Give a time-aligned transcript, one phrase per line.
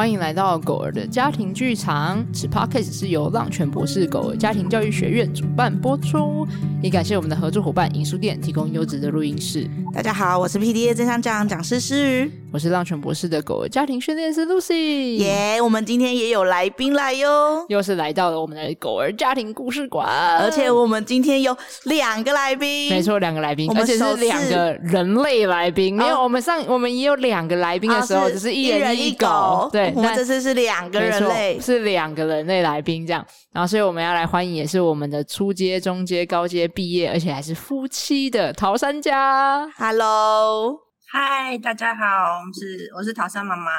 [0.00, 2.26] 欢迎来到狗儿的家庭剧场。
[2.32, 6.48] 此 podcast 是由浪犬博士狗儿家庭教育学院主办播出，
[6.82, 9.68] 也感谢我们的合作伙伴银书店提供优质的录音室。
[9.92, 15.16] 大家好，我是 PTT 正向教养讲师诗瑜，我是浪犬博士的狗儿家庭训练师 Lucy。
[15.18, 20.04] 耶我们今天也有来宾来哟，又是来到了我们的狗儿家庭故事馆，
[20.38, 25.94] 而且我们今天有两个来宾，没错，两个来宾，而且是两个人类来宾。
[25.94, 29.92] 没有，我们上我们也有两个来宾的时候，只、哦、是一人一狗，对。
[29.94, 39.68] 我们这次是两个人类，是两个人类来宾这样，然后所以我们要来欢迎，也是我们的初阶、中阶、高阶毕业，而且还是夫妻的陶三家。
[39.76, 40.80] Hello，
[41.12, 43.72] 嗨，大家好，我是我是桃山妈妈，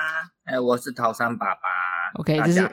[0.44, 1.62] 哎，我是桃山爸爸。
[2.16, 2.70] OK，大家好，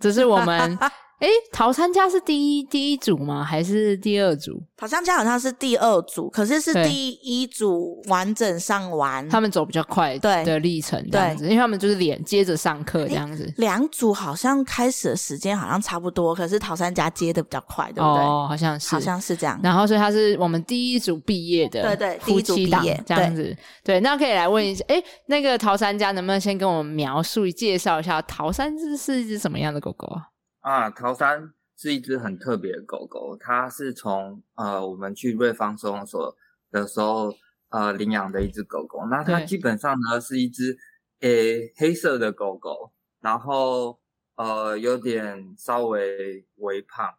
[0.00, 0.76] 这是，这是我们。
[1.20, 3.44] 哎，陶三家是第一第一组吗？
[3.44, 4.58] 还是第二组？
[4.74, 13.52] 陶三家好像是第二组，可是是第一组完整上完，他们走比较快对的历程这样子，因为他们就是连接着上课这样子。
[13.58, 18.24] 两组好像开始的时间好像差不多，可是陶三家接的比较快，对不对？
[18.24, 19.60] 哦，好像是，好像是这样。
[19.62, 23.54] 然后所以他是我们第一组毕业的，对对，第一组毕业这样子。
[23.84, 30.22] 对，那可以来问一下，哎，那个陶三家能不能先跟我们描述介绍一下陶三只是一只什么样的狗狗啊？
[30.60, 36.36] 啊，桃三是一只很特别的狗狗，它是从呃我们去瑞芳收容所
[36.70, 37.34] 的时候
[37.70, 39.06] 呃领养的一只狗狗。
[39.10, 40.76] 那它基本上呢是一只
[41.20, 43.98] 诶黑色的狗狗，然后
[44.36, 47.14] 呃有点稍微微胖，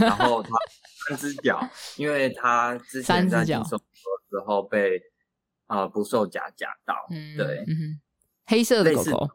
[0.00, 0.48] 然后它
[1.08, 1.60] 三只脚，
[1.98, 3.84] 因为它之前在收容所的
[4.30, 4.98] 时候被
[5.66, 8.00] 呃不受夹夹到，嗯、对嗯，
[8.46, 9.28] 黑色的狗狗，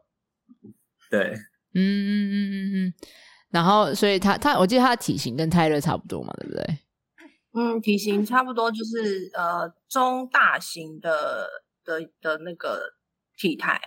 [1.08, 1.34] 对，
[1.72, 2.94] 嗯嗯嗯嗯嗯。
[3.54, 6.78] 然后，所以他他，我记得他的体型跟泰勒差不多嘛，对不对？
[7.56, 11.48] 嗯，体型差不多，就是呃中大型的
[11.84, 12.80] 的的那个
[13.38, 13.80] 体态。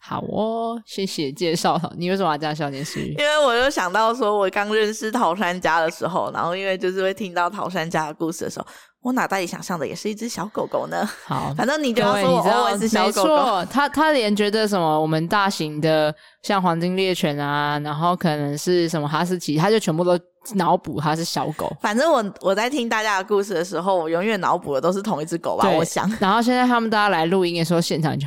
[0.00, 1.76] 好哦，谢谢介绍。
[1.96, 2.70] 你为什么要这样笑？
[2.70, 3.00] 点诗？
[3.00, 8.66] 因为我就想到说，我刚认识陶山家的时候，然后因为就是会听到陶山家的故事的时候，
[9.00, 11.08] 我脑袋里想象的也是一只小狗狗呢。
[11.24, 13.64] 好，反正你就要说我是小狗狗。
[13.70, 16.14] 他他连觉得什么我们大型的。
[16.40, 20.18] 像黄金猎犬啊，然后可能是什么哈士奇，他就全部都
[20.54, 21.70] 脑补它是小狗。
[21.82, 25.68] 反正我我在听大家的故事的时候，我永远脑补的都是同一只狗吧。
[25.68, 26.10] 我想。
[26.20, 28.26] 然后现在他们大家来录音的时候，现场就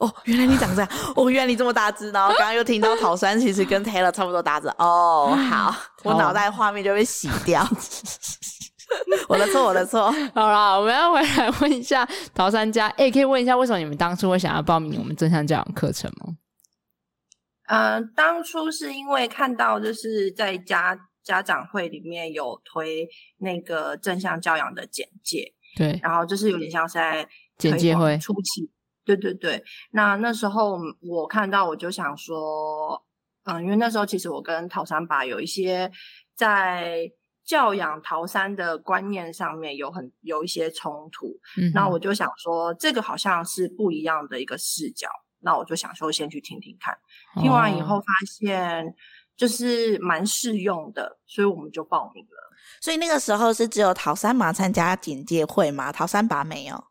[0.00, 2.10] 哦，原来你长这样，哦，原来你这么大只。
[2.10, 4.66] 然后刚刚又听到陶山其实跟 Taylor 差不多大只。
[4.78, 5.74] 哦，好，
[6.04, 7.64] 我脑袋画面就被洗掉。
[9.28, 10.10] 我的错，我的错。
[10.34, 16.36] 好啦，我们要回来问一下陶三家，哎，可以问一下为什么你们当初会想要报名我们正向教养课程吗？
[17.66, 23.08] 呃，当初是因为看到就是在家家长会里面有推
[23.38, 27.26] 那个正向教养的简介，对，然后就是有点像是在
[27.56, 28.70] 简介会初期，
[29.04, 29.62] 对对对。
[29.92, 33.02] 那那时候我看到我就想说，
[33.44, 35.90] 嗯、呃，因为那时候其实我跟陶三爸有一些
[36.34, 37.10] 在
[37.52, 45.06] 教养桃山的观念上面有很有一些冲突，嗯，那我就想说，这个好像是不一样的一个视角。
[45.40, 46.96] 那我就想说，先去听听看。
[47.42, 48.94] 听完以后发现
[49.36, 52.50] 就是蛮适用的，所以我们就报名了。
[52.80, 55.92] 所以那个时候是只有桃山麻参加简介会吗？
[55.92, 56.82] 陶三爸没有？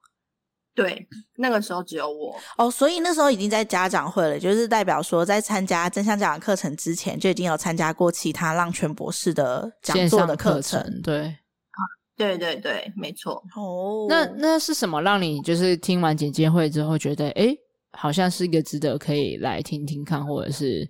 [0.81, 2.35] 对，那个时候只有我。
[2.57, 10.83] 哦，所以那时候已经在家长会了，就是代表说在参加真相讲的课程之前，就已经有参加过其他浪泉博士的讲座的课程。
[11.01, 11.79] 对，啊，
[12.15, 13.43] 对对对，没错。
[13.55, 17.57] 哦，那那是什么让你就是听完简介会之后觉得，诶
[17.93, 20.89] 好像是一个值得可以来听听看或者是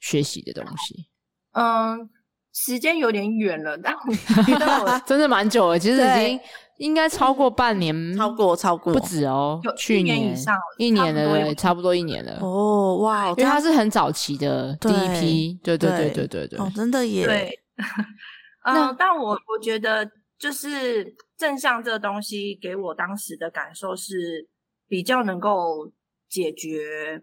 [0.00, 1.06] 学习的东西。
[1.52, 2.08] 嗯，
[2.52, 4.00] 时间有点远了，但我
[5.06, 6.40] 真的蛮久了，其实已经
[6.78, 8.92] 应该超过半年，超过超过。
[8.92, 12.38] 不止哦，去年以上一年了，差不多一年了。
[12.40, 17.26] 哦哇，因为它是很早期的第一批，对对对对对对，哦，真的耶。
[17.26, 17.60] 对，
[18.64, 24.48] 嗯，但我我觉得就是正向这个东西给我当时的感受是
[24.88, 25.90] 比较能够。
[26.30, 27.22] 解决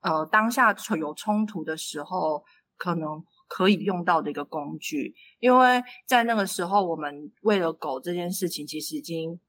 [0.00, 2.42] 呃当下有冲突的时候，
[2.76, 9.40] 可能可以用到的一个工具，因为在那个时候，我们为了狗这件事情，其实已经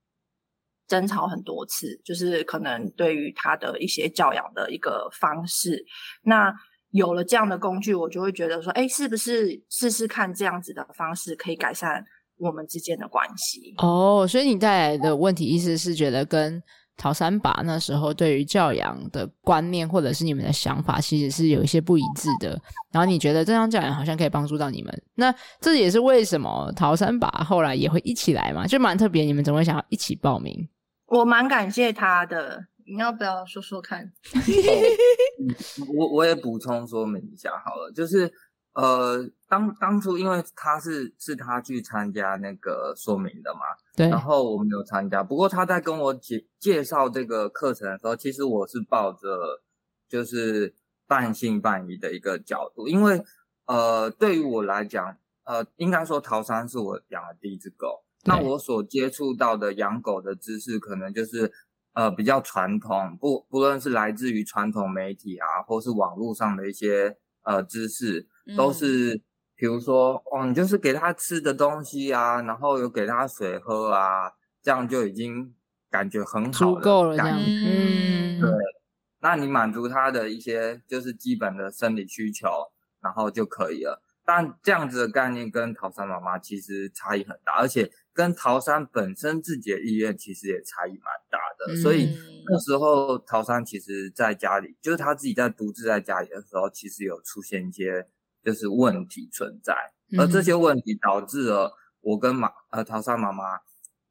[0.88, 5.86] 争吵很多次，就是可能对于他的一些教养的一个方式，
[6.24, 6.52] 那
[6.92, 12.04] 有了这样的工具，我就会觉得说，哎，是不是试试看这样子的方式可以改善
[12.38, 13.76] 我们之间的关系？
[13.78, 16.64] 哦，所以你带来的问题意思是觉得跟。
[17.00, 22.50] 陶三把那时候对于教养的观念，或者是你们的想法，其实是有一些不一致的。
[22.92, 29.24] 然后你觉得这样教养好像可以帮助到你们，那这也是为什么陶三把后来也会一起来嘛，就蛮特别。
[29.24, 30.68] 你们怎么会想要一起报名？
[31.06, 34.12] 我蛮感谢他的，你要不要说说看？
[35.96, 38.30] 我我也补充说明一下好了，就是
[38.74, 39.18] 呃，
[39.50, 43.62] 当当初因为他是是他去参加那个说明的嘛，
[43.96, 49.62] 对，然后我们有参加，不过他在跟我介介绍这个课程的时候，其实我是抱着
[50.08, 50.74] 就是
[51.08, 53.22] 半信半疑的一个角度，因为
[53.66, 61.52] 呃，对于我来讲，呃，应该说桃山是我养的第一只狗，那我所接触到的养狗的知识，可能就是。
[61.94, 68.26] 呃，比较传统，不不论是来自于传统媒体啊，或是网络上的一些呃知识，
[68.56, 69.22] 都是，嗯、
[69.60, 74.32] 比如说，哦，你就是给他吃的东西啊，然后有给他水喝啊，
[74.64, 75.54] 这样就已经
[75.92, 78.50] 感觉很好足够了，这样，嗯，对，
[79.20, 82.48] 那你满足他的一些就是基本的生理需求，
[83.02, 84.02] 然后就可以了。
[84.24, 91.74] 但这样子的概念跟桃山妈妈其实差异很大，而且跟桃山本身自己的意愿其实也差异蛮大的。
[91.74, 92.16] 嗯、所以
[92.50, 98.08] 那时候桃山其实在家里，就是他自己在独自在家里的时候，其实有出现一些
[98.50, 99.76] 就是问题存在，
[100.18, 103.60] 而这些问题导致了我跟马呃桃山妈妈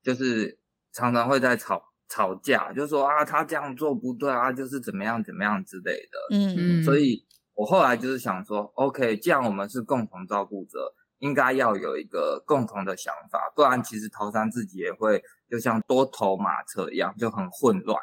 [0.02, 0.58] 就是
[0.92, 6.36] 常常会在吵吵架，就说啊他这样做不对啊，就是怎么样怎么样之类的。
[6.36, 7.26] 嗯嗯，所以。
[7.58, 15.20] 我后来就是想说，OK，既然我们是共同照顾者，应该要有一个共同的想法，不然其实桃山自己也会
[15.50, 18.00] 就像多头马车一样，就很混乱。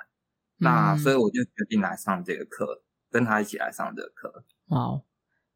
[0.59, 4.43] 嗯、那所以我就决定来上这个课，跟他一起来上这个课。
[4.71, 5.01] 哇。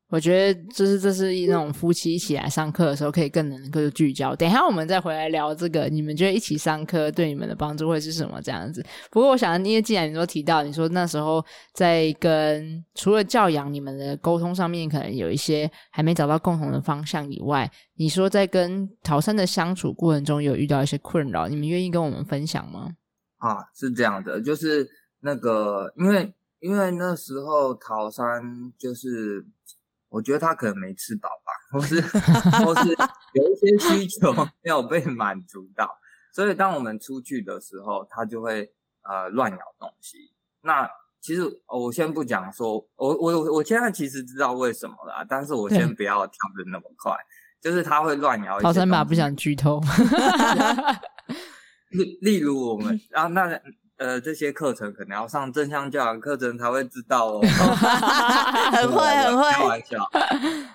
[0.09, 4.35] 我觉得就是这是一那种夫妻一起来上课的时候，可以更能够聚焦。
[4.35, 8.41] 等一下我们再回来聊这个，你们觉得一起上课对你们的帮助会是什么？
[8.41, 8.83] 这样子。
[9.11, 11.45] 不过我想，因为既然你说提到，你说那时候
[11.75, 22.89] 在跟除了教养你们的沟通上面，可能有一些还没找到共同的方向以外，你说在跟桃山的相处过程中有遇到一些困扰，你们愿意跟我们分享吗？
[23.37, 24.89] 啊，是这样的，就是
[25.21, 28.41] 那个，因为因为那时候桃山
[28.75, 29.45] 就是。
[30.09, 32.89] 我觉得他可能没吃饱吧，或是或是
[33.33, 35.89] 有一些需求没有被满足到，
[36.33, 38.71] 所以当我们出去的时候，他就会
[39.03, 40.17] 呃乱咬东西。
[40.61, 40.89] 那
[41.21, 47.15] 其实我先不讲说，我我我现在其实知道为什么啦，但是我先不要跳的那么快，
[47.61, 48.59] 就是他会乱咬。
[48.59, 49.79] 桃山爸不想剧透。
[51.91, 53.61] 例例如我们啊那。
[53.99, 57.41] 呃，这些课程可能要上正向教养课程才会知道哦。
[58.71, 59.51] 很 会，很会。
[59.51, 60.09] 开玩笑，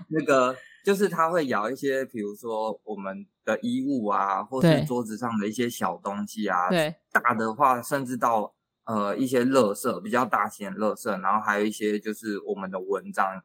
[0.08, 0.54] 那个
[0.84, 6.68] 就是他会咬一些，比如说我们的衣物啊，或是桌子上的一些小东西啊。
[6.68, 6.94] 对。
[7.10, 8.52] 大的话，甚至到
[8.84, 13.42] 呃一些垃圾，比较大型的垃圾，然后还有一些就是我们的文章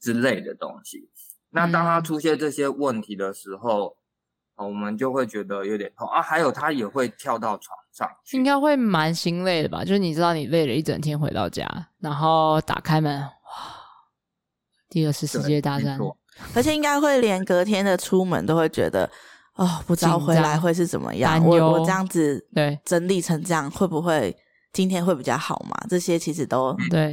[0.00, 1.10] 之类的东西。
[1.50, 3.96] 那当他出现这些问题的时候，
[4.56, 6.20] 嗯、我们就会觉得有点痛啊。
[6.20, 8.08] 还有，他也会跳到床上。
[8.32, 9.84] 应该会蛮心累的吧？
[9.84, 11.66] 就是你知道，你累了一整天回到家，
[11.98, 13.30] 然后打开门，哇，
[14.88, 15.98] 第二次世界大战，
[16.54, 19.10] 而且应该会连隔天的出门都会觉得，
[19.54, 21.44] 哦，不知道回来会是怎么样。
[21.44, 24.36] 我我这样子对整理成这样，会不会
[24.72, 25.74] 今天会比较好嘛？
[25.88, 27.12] 这些其实都对。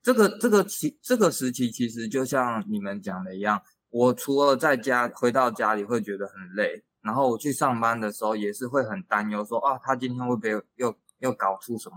[0.00, 3.60] 这个这个期这个时期其实就像你们讲的一样，
[3.98, 6.82] 我除了在家回到家里会觉得很累。
[7.00, 11.96] 然后我去上班的时候也是会很担忧，说啊，他今天会不会又又搞出什么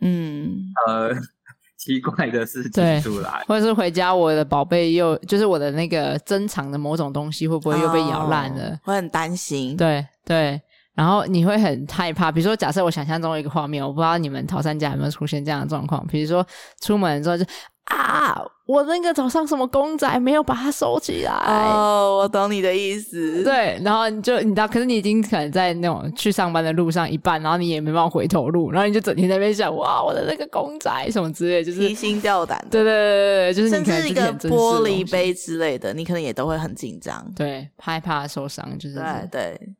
[0.00, 1.10] 嗯呃
[1.76, 8.78] 奇怪的事情出来，或者是回家我的宝贝又就是我的那个珍藏的某种东西会不会又被咬烂了？
[8.84, 9.76] 会很担心。
[9.76, 10.60] 对对，
[10.94, 12.30] 然后你会很害怕。
[12.32, 16.06] 比如说，假设我想象中一个画面，我不知道你们桃山家有没有出现这样的状况。
[16.06, 16.46] 比如说
[16.80, 17.44] 出门之后就。
[17.90, 18.42] 啊！
[18.66, 21.32] 我那个早上什么公仔没有把它收起来？
[21.32, 23.42] 哦，我懂你的意思。
[23.42, 32.64] 对，然后你就你知道，可是你已经可能在那种去上班的路上一半，然后你也没办法回头路，然后你就整天在那边想，哇，我的那个公仔什么之类，就是提心吊胆。
[32.70, 39.74] 对对对对对，就是你甚至一个玻璃杯之类的，你可能也都会很紧张，对，害怕受伤，就是对对。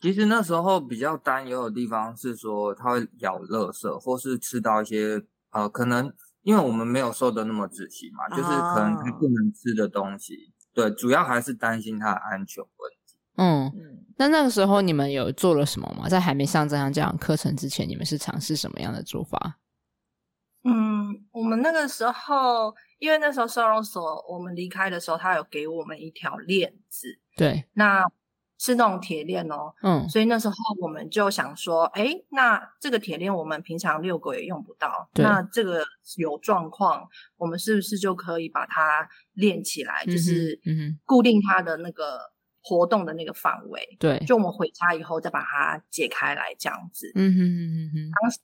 [0.00, 6.10] 其实那时候比较担忧的地方是说，它会咬垃圾，或是吃到一些呃可能。
[6.42, 13.16] 因为我们没有收的那么仔细嘛，就是可能他不能吃的东西，哦、对，主要还是担心他的安全问题。
[13.36, 16.08] 嗯，那那个时候你们有做了什么吗？
[16.08, 19.58] 在还没上这样这样课程之前，你们是尝试什么样的做法？
[20.64, 28.04] 嗯，我们那个时候，因为那时候收容所我们离开的时候，他有给我们一条链子，对，那。
[28.62, 35.82] 是那种铁链哦，嗯，所以那时候我们就想说，哎，那这个铁链我们平常遛狗也用不到，那这个
[36.18, 40.60] 有状况，我们是不是就可以把它链起来，嗯、就是
[41.06, 42.20] 固定它的那个
[42.62, 43.96] 活动的那个范围？
[43.98, 47.10] 对，就我们回家以后再把它解开来这样子。
[47.14, 48.10] 嗯哼哼哼哼。
[48.20, 48.38] 当时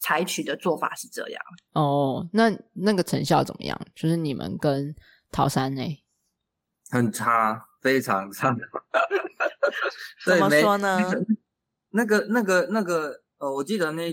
[0.00, 1.40] 采取的做法是这样。
[1.74, 3.80] 哦，那那个成效怎么样？
[3.94, 4.92] 就是你们跟
[5.30, 5.82] 桃山呢？
[6.90, 8.56] 很差，非常差。
[10.24, 10.98] 怎么说呢？
[11.90, 14.10] 那个、那个、那个，呃，我记得那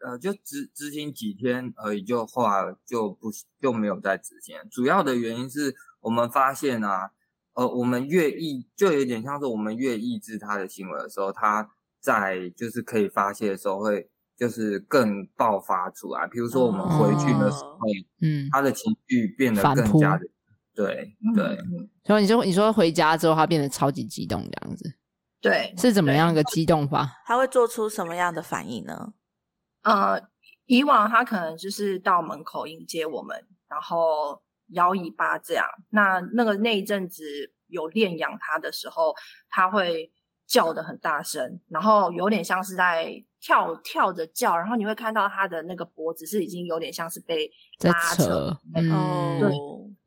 [0.00, 4.56] 呃，就执执行几天而已，就后来就不就没有再执行。
[4.72, 7.12] 主要的原因是我们发现啊，
[7.52, 16.26] 呃，我们越抑，就有点像是我们越抑制他的行为的时候，他在就是可以发泄的时候会就是更爆发出来。
[16.26, 17.78] 比如说我们回去的时候，
[18.20, 20.26] 嗯，他的情绪变得更加的。
[20.74, 21.58] 对对，
[22.04, 24.94] 所以你说你说回家之后他变得超级激动这样子，
[25.40, 27.08] 对，是怎么样一个激动法？
[27.26, 29.12] 他会做出什么样的反应呢？
[29.82, 30.20] 呃，
[30.66, 33.36] 以往他可能就是到门口迎接我们，
[33.68, 35.66] 然后摇尾巴这样。
[35.90, 37.24] 那那个那一阵子
[37.66, 39.14] 有练养他的时候，
[39.50, 40.10] 他会
[40.46, 43.24] 叫的很大声，然后有点像是在。
[43.44, 47.50] 跳跳着叫，然后你会看到他的那个脖子是已经有点像是被
[47.80, 49.50] 拉扯，扯嗯，对，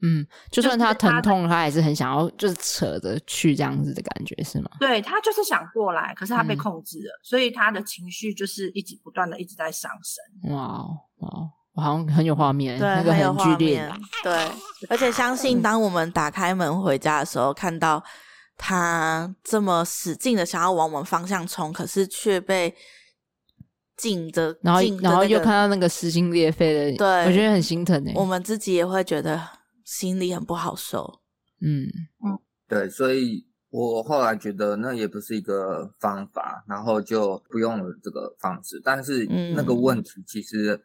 [0.01, 4.69] 嗯，就算他疼痛，他，他还是很想要，就是扯着去这样子的感觉，是吗？
[4.79, 10.53] 对，他就是想过来，可是他被控制了，嗯、所以他的情绪就是一直不断的一直在上升。
[10.53, 10.79] 哇
[11.19, 11.29] 哇，
[11.73, 14.51] 我好像很有画面，对，那个很剧烈，对，
[14.89, 18.03] 而且相 信当我们打开门回家的时候，看到
[18.57, 22.75] 他这么使劲的想要往我们方向冲，可是却被。
[23.97, 28.11] 紧着，然后、那个、然后又看到那个撕心裂肺的，对，我觉得很心疼诶。
[28.13, 29.41] 我们自己也会觉得
[29.85, 31.21] 心里很不好受。
[31.61, 31.87] 嗯
[32.25, 32.37] 嗯，
[32.67, 38.81] 对，所以我后来觉得那也不是一个方法，然后就不用了这个方式。
[38.83, 39.25] 但是
[39.55, 40.75] 那个问题其实，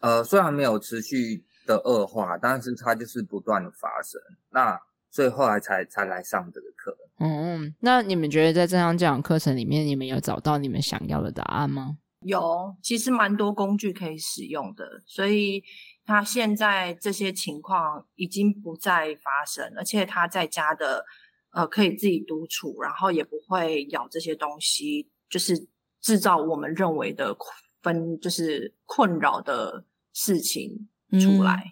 [0.00, 4.20] 嗯、呃，虽然没有持续的恶化，但是它就是不断的发生。
[4.52, 6.96] 那所以后来才才来上这个课。
[7.18, 11.98] 嗯，那你们觉得在正向教养课程里面，你们有找到你们想要的答案吗？
[12.20, 15.62] 有，其实蛮多工具可以使用的，所以
[16.06, 21.04] 他现在这些情况已经不再发生，而且他在家的
[21.50, 25.68] 呃可以自己独处，然后也不会咬这些东西，就是
[26.00, 27.36] 制造我们认为的
[27.82, 30.88] 分就是困扰的事情。
[31.20, 31.62] 出来，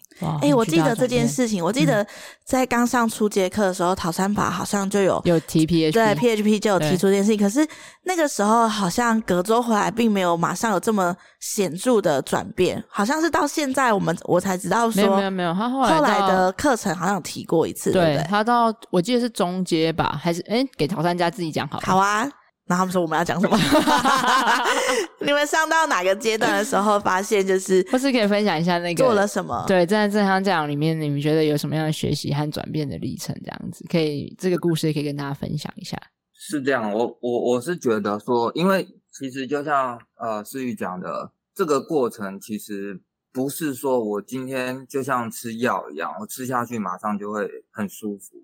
[0.41, 2.07] 哎、我记得这件事情，我记得
[2.45, 7.39] 在刚上初阶课的时候，陶三法好像就有有提 PHP，对 PHP 就有提出这件事情。
[7.39, 7.67] 可是
[8.05, 22.31] 那个时候好像隔周回来，并没有马上有这么显著的转变，好像是到现在我们我才知道说，没有没有，他后来后来的课程好像有提过一次，对，他到我记得是中阶吧，还是哎、欸，给陶三家自己讲好，好啊。
[22.67, 23.59] 然后他们说我们要讲什么？
[25.21, 29.65] 你们上到哪个阶段的时候发现就是，或是可以分享一下那个做了什么？
[29.67, 33.35] 对，在正向教养里面，你们觉得有什么样的学习和转变的历程？
[33.45, 35.99] 这样子可以，这个故事也可以跟大家分享一下。
[36.33, 43.01] 是这样，我我我是觉得说，因为其实就像呃思雨讲的，这个过程其实
[43.33, 48.37] 不是说我今天就像吃药一样，我吃下去马上就会很舒服。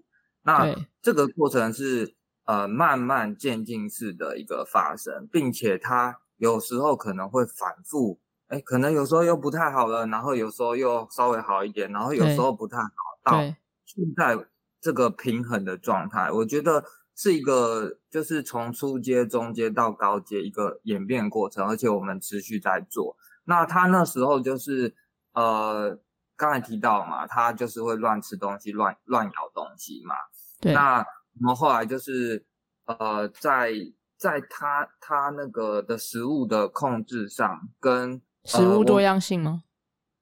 [0.43, 2.18] 那这个过程是。
[2.49, 12.89] 呃，慢慢渐进式的一个发生，并且它有时候可能会反复，哎，可能有时候又不太好了，然后有时候又稍微好一点，然后有时候不太好，
[13.23, 13.39] 到
[13.85, 14.47] 现在
[14.81, 16.83] 这个平衡的状态，我觉得
[17.15, 23.15] 是一个就是从初阶、中阶到高阶一个演变过程，而且我们持续在做。
[23.45, 24.95] 那他那时候就是
[25.35, 25.99] 呃，
[26.35, 30.15] 刚才提到嘛，他就是会乱吃东西、乱乱咬东西嘛，
[30.63, 31.05] 对，那。
[31.41, 32.45] 然后后来就是，
[32.87, 33.73] 呃，在
[34.17, 39.63] 在他他那个的食物的控制上，跟食物多样性吗？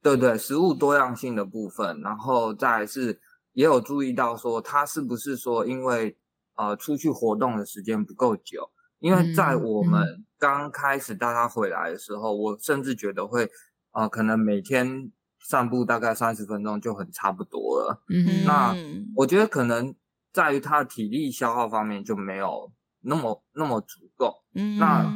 [0.03, 3.19] 对对，食物多样性的部分，然后再是
[3.53, 6.17] 也有注意到说，他是不是说因为
[6.57, 8.71] 呃出去活动的时间不够久？
[8.99, 13.49] 因为在我们刚开始带他回来的时候，嗯、我甚至觉得会
[13.93, 18.03] 呃可能每天散步大概三十分钟就很差不多了。
[18.09, 18.75] 嗯，那
[19.17, 19.95] 我觉得可能。
[20.37, 25.11] 在于他的体力消耗方面就没有那么那么足够，嗯，那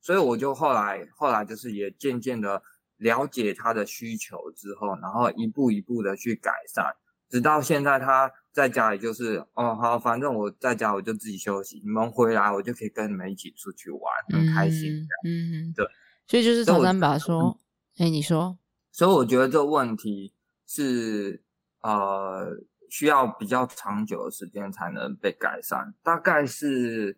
[0.00, 2.62] 所以我就后来后来就是也渐渐的
[2.98, 6.94] 了解他的需求之后，然后一步一步的去改善，
[7.28, 15.84] 直到现在他在家里就是哦好，反正我在家我就自己休息，你们回来我就可以跟你们一起出去玩，很开心这样，嗯，对，
[16.28, 17.58] 所以就是桃三把说，
[17.96, 18.56] 哎，你说，
[18.92, 20.32] 所以我觉得这个问题
[20.64, 21.42] 是
[21.80, 22.56] 呃。
[22.90, 27.16] 需要比较长久的时间才能被改善，大概是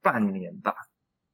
[0.00, 0.74] 半年吧。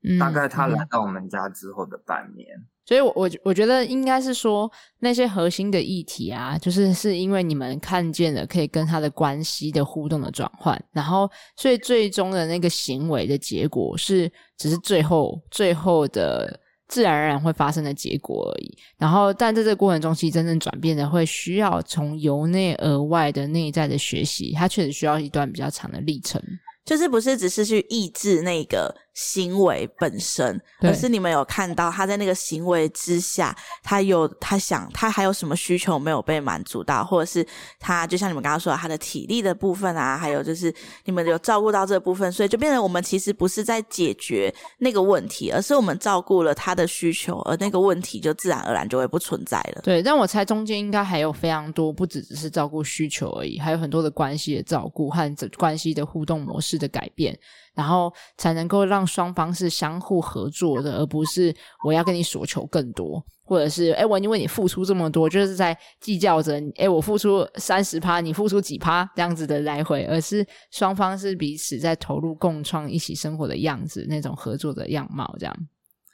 [0.03, 2.47] 嗯，大概他来到我们家之后的半年。
[2.87, 4.71] 所以我，我我我觉得应该是说
[5.01, 16.59] 那些核心的议题啊，就是是因为你们看见了可以跟他的关系的互动的转换，然后所以最终的那个行为的结果是只是最后最后的
[16.89, 18.77] 自然而然会发生的结果而已。
[18.97, 26.43] 然后，但在这个过程中，其实真正转变的会需要从由内而外的内在的学习，它确实需要一段比较长的历程。
[26.85, 37.45] 就是不是只是去抑制那个行为本身，而是你们有看到他在那个行为之下，他有他想他还有什么需求没有被满足到，或者是
[37.81, 40.73] 他就像你们刚刚说的，他的体力的部分啊，还有就是
[41.05, 49.83] 你们有照顾到这部分，所以就变成我们其实不是在解决那个问题，而是我们照顾了他的需求，而那个问题就自然而然就会不存在了。
[49.83, 57.37] 对，但我猜中间应该还有非常多，不只只是照顾需求而已，还有很多的关系的照顾和关系的互动模式的改变。
[57.79, 61.55] 然后才能够让双方是相互合作的，而不是
[61.85, 75.57] 我要跟你索求更多，或者是哎，我已经为你付出这么多，就是在计较着，哎，我付出三十趴，你付出几趴这样子的来回，而是双方是彼此在投入共创一起生活的样子，那种合作的样貌这样。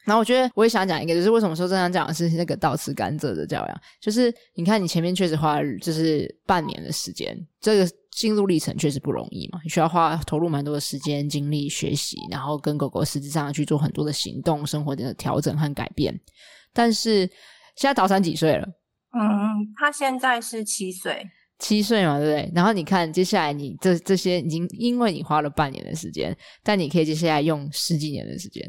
[0.05, 7.91] 然后我觉得我也想讲一个，就是为什么说这样讲的是那个倒吃甘蔗的教养，就是你看你前面确实花了就是半年的时间，这个。
[8.15, 16.19] 心路历程确实不容易嘛，你需要花投入蛮多的时间、精力学习，然后跟狗狗实质上去做很多的行动、生活的调整和改变。
[16.73, 17.27] 但是
[17.75, 18.69] 现在桃三几岁了？
[19.19, 21.27] 嗯，他现在是七岁，
[21.59, 22.53] 七岁嘛，对不对？
[22.55, 28.63] 然后你看，接下来你这这些已经因为你花了半年的时间，但你可以接下来用十几年的时间。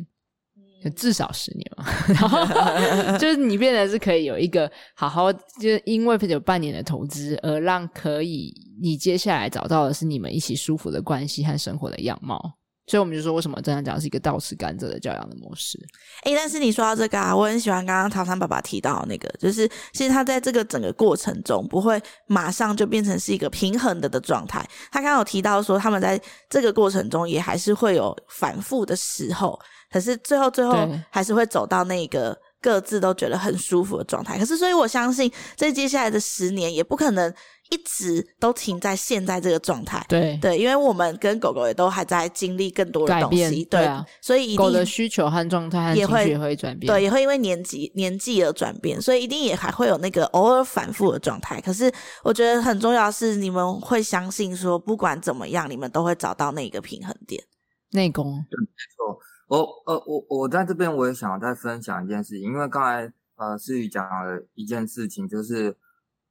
[0.92, 12.40] 至少十年嘛， 然后就是你变得是可以有一个好好，就是因为有半年的投资，而让可以你接下来找到的是你们一起舒服的关系和生活的样貌。
[12.88, 15.78] 所以我们就说，为什么这样讲是一个倒吃甘蔗的教养的模式？
[16.24, 24.60] 诶、欸，但是你说到这个啊，我很喜欢刚刚桃三爸爸提到的那个，就是其实他在这个整个过程中不会马上就变成是一个平衡的的状态。
[24.92, 29.60] 他刚刚有提到说，他们在这个过程中也还是会有反复的时候。
[29.92, 34.38] 可是最后，最后还是会走到那个各自都觉得很舒服的状态。
[34.38, 37.34] 可是，所以我相信，在接下来的十年，也不可能
[37.72, 40.06] 一直都停在现在这个状态。
[40.08, 43.66] 对对，因为我们跟狗狗也都还在经历更多的东西。
[43.66, 46.92] 对，对啊，所以一定狗的需求和状态也会也会转变。
[46.92, 51.60] 对，也会因为年纪年纪而转变，所以一定也还会有那个偶尔反复的状态。
[51.62, 51.92] 可是，
[52.24, 57.44] 我觉得很重要的是，你们会相信说，不管怎么样，你们都会找到那个平衡点。
[57.92, 59.20] 内功，对，没错。
[59.48, 65.76] 我呃我我在这边我也想再分享一件事情，因为刚才呃思雨讲了一件事情，就是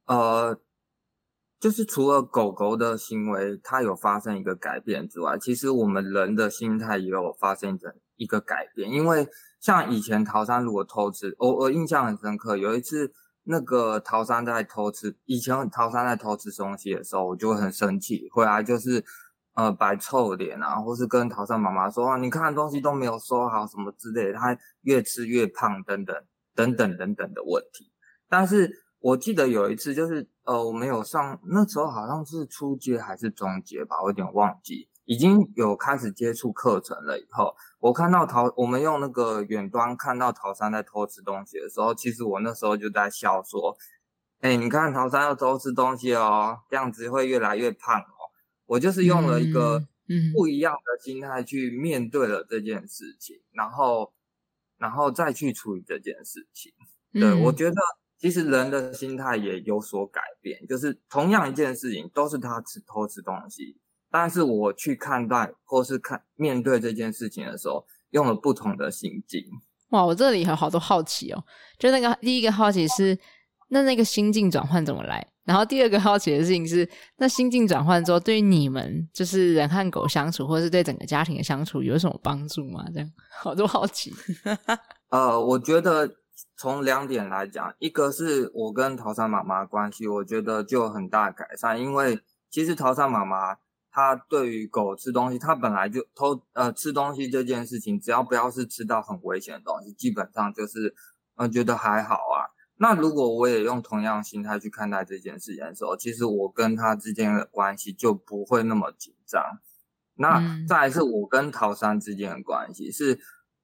[0.05, 0.55] 呃
[1.65, 7.75] 就是除了狗狗的行为它有发生一个改变之外，其实我们人的心态也有发生
[8.17, 8.87] 一个改变。
[8.87, 9.27] 因为
[9.59, 13.11] 像以前桃三如果偷吃，我我印象很深刻，有一次
[13.45, 19.03] 那个桃三在偷吃，以前桃三在偷吃东西的时候，我就会很生气，回来就是。
[19.55, 26.13] 呃，摆臭脸啊，或是跟桃三妈妈说啊，你看东西都没有收好，什么之类的，他越吃越胖，等等
[26.53, 27.89] 等等等等的问题。
[28.27, 28.69] 但是
[29.05, 43.77] 我记得有一次，就是呃，我们有上那时候好像是初阶还是中阶吧，我有点忘记，已经有开始接触课程了以后，我看到陶，我们用那个远端看到陶三在偷吃东西的时候，其实我那时候就在笑说，
[44.39, 48.33] 哎，你看陶三要偷吃东西哦，这样子会越来越胖哦。
[48.65, 49.85] 我就是用了一个
[50.33, 54.11] 不一样的心态去面对了这件事情，嗯嗯、然后，
[54.79, 56.73] 然后再去处理这件事情。
[57.13, 57.75] 对、嗯、我觉得，
[58.17, 63.77] 其实人的心态也有所改变，就是同样一件事情，都是他吃偷吃东西，
[64.09, 69.43] 但是我去看待或是看面对这件事情的时候，用了不同的心境。
[69.89, 71.43] 哇，我这里有好多好奇哦，
[71.77, 73.17] 就那个第一个好奇是，
[73.69, 75.25] 那那个心境转换怎么来？
[75.43, 82.83] 然后第二个好奇的事情是，那心境转换之后，对于你们就是人和狗相处，或是对整个家庭的相处，有什么帮助吗？
[82.91, 84.11] 这样好多好奇。
[85.09, 86.09] 呃，我觉得
[86.57, 93.57] 从两点来讲，一个是我跟桃山妈妈关系，我觉得就有很大改善，因为其实桃山妈妈
[93.91, 100.95] 她对于狗吃东西，她本来就偷呃吃东西这件事情，只要不要是吃到很危险的东西，基本上就是
[101.35, 102.51] 呃觉得还好啊。
[102.77, 109.41] 那如果我也用同样心态去看待这件事情的时候，其实我跟他之间的关系就不会那么紧张。
[110.15, 113.19] 那再来是我跟桃山之间的关系，是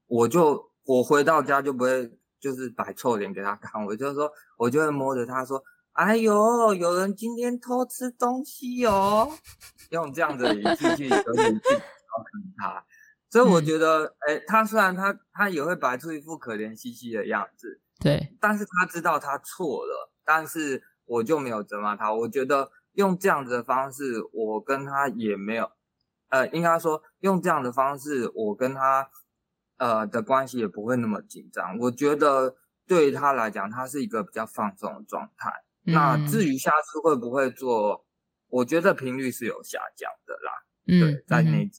[0.08, 9.32] 我就我回到家就不会就是摆臭脸给他看，我就说我就会摸着他说：“哎呦，有人今天偷吃东西哦。”
[9.92, 12.84] 用这样子的语气去有点去调侃他。
[13.30, 17.80] 所以我觉得，哎，他虽然他他也会摆出一副可怜兮兮的样子。
[18.00, 22.12] 对，但是他知道他错了，但是我就没有责骂他。
[22.12, 25.72] 我觉得用这样子的方式，我跟他也没有，
[26.30, 29.10] 呃，应该说用这样的方式，我跟他，
[29.82, 31.76] 呃的关系也不会那么紧张。
[31.80, 35.50] 我觉得对于他来讲，他是一个比较放松的状态。
[35.88, 38.06] 嗯、那至于下次会不会做，
[38.48, 40.52] 我觉得频率是有下降的啦。
[40.86, 41.72] 嗯，对，在那、嗯、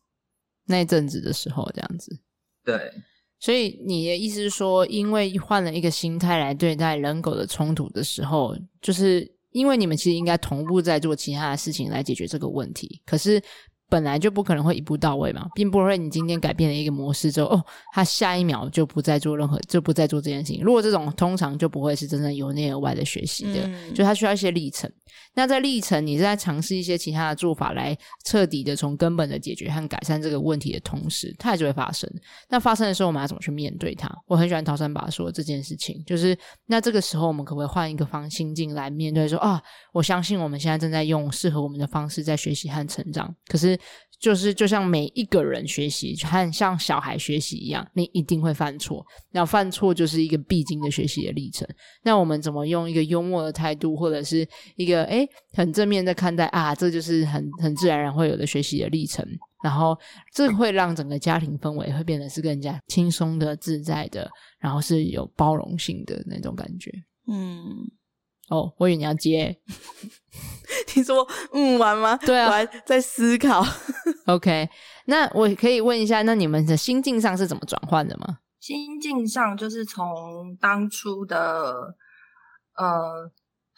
[0.65, 2.21] 那一阵子的时候，这样子。
[2.65, 2.93] 对，
[3.39, 13.41] 所以你的意思是说，因为换了一个心态来对待人狗的冲突的时候，就是因为你们其实应该同步在做其他的事情来解决这个问题，可是。
[13.93, 20.65] 本来就不可能会一步到位嘛，并不会你今天改变了一个模式之后，哦，他下一秒就不再做任何，就不再做这件事情。
[20.65, 24.91] 如果这种通常就不会是真正由内而外的学习的，嗯、就他需要一些历程。
[25.35, 32.09] 那在历程，你是在尝试一些其他的做法来彻底的从根本的解决和改善这个问题的同时，它也就会发生。
[32.49, 34.11] 那发生的时候，我们要怎么去面对它？
[34.27, 39.39] 我很喜欢陶三把说这件事情，就是那这个时候我们可不可以换一个方心境来面对说？
[39.39, 43.79] 啊，我相信我们现在正在用适合我们的方式在学习和成长，可是。
[44.21, 49.05] 就是就像每一个人学习，和像小孩学习一样，你一定会犯错。
[49.33, 51.67] 那犯错就是一个必经的学习的历程。
[52.05, 56.75] 那我们怎么用一个幽默的态度，或者是一个哎诶很正面的看待啊？
[56.75, 59.27] 这就是很很自然而然会有的学习的历程。
[59.63, 59.97] 然后
[60.35, 66.91] 这会让整个家庭氛围会变得是更加轻松的、自在的，然后是有包容性的那种感觉。
[67.29, 67.89] 嗯。
[68.49, 69.57] 哦，我以为你要接，
[70.95, 72.17] 你说嗯完吗？
[72.27, 73.65] 对啊，我还在思考。
[74.27, 74.69] OK，
[75.07, 78.41] 那我可以问一下，那你们的心境上是怎么转换的吗？
[78.59, 81.95] 心境上就是从当初的
[82.77, 83.31] 呃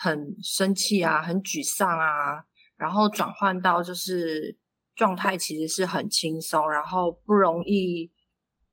[0.04, 2.44] 很生气啊，很沮丧啊，
[2.76, 4.56] 然后转换到就是
[4.94, 8.10] 状态其实是很轻松，然后不容易，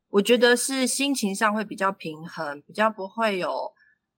[0.09, 3.73] 我觉得是心情上会比较平衡，比较不会有。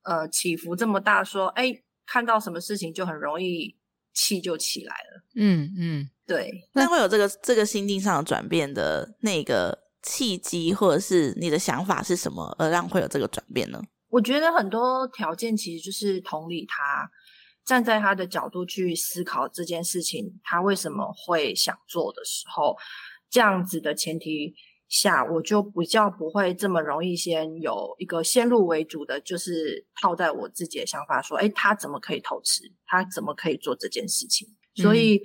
[0.06, 3.73] 呃，起伏这么大，说，哎，看到什么事情就很容易
[4.13, 5.23] 气就起来了。
[5.38, 6.52] 嗯嗯，对。
[6.73, 13.82] 那会有这个这个心境上的转变的那个契机，或者是你的想法是什么，而让会有这个转变呢？
[14.13, 17.10] 我觉得很多条件其实就是同理他，
[17.65, 22.78] 站在他的角度去思考这件事情，他为什么会想做的时候，
[23.30, 24.56] 这样子的前提。
[24.89, 32.62] 下我就比较不会这么容易先有一个先入为主的，就是套在我自己的想法说，诶，他怎么可以偷吃？
[32.86, 34.47] 他怎么可以做这件事情？
[34.76, 35.19] 所以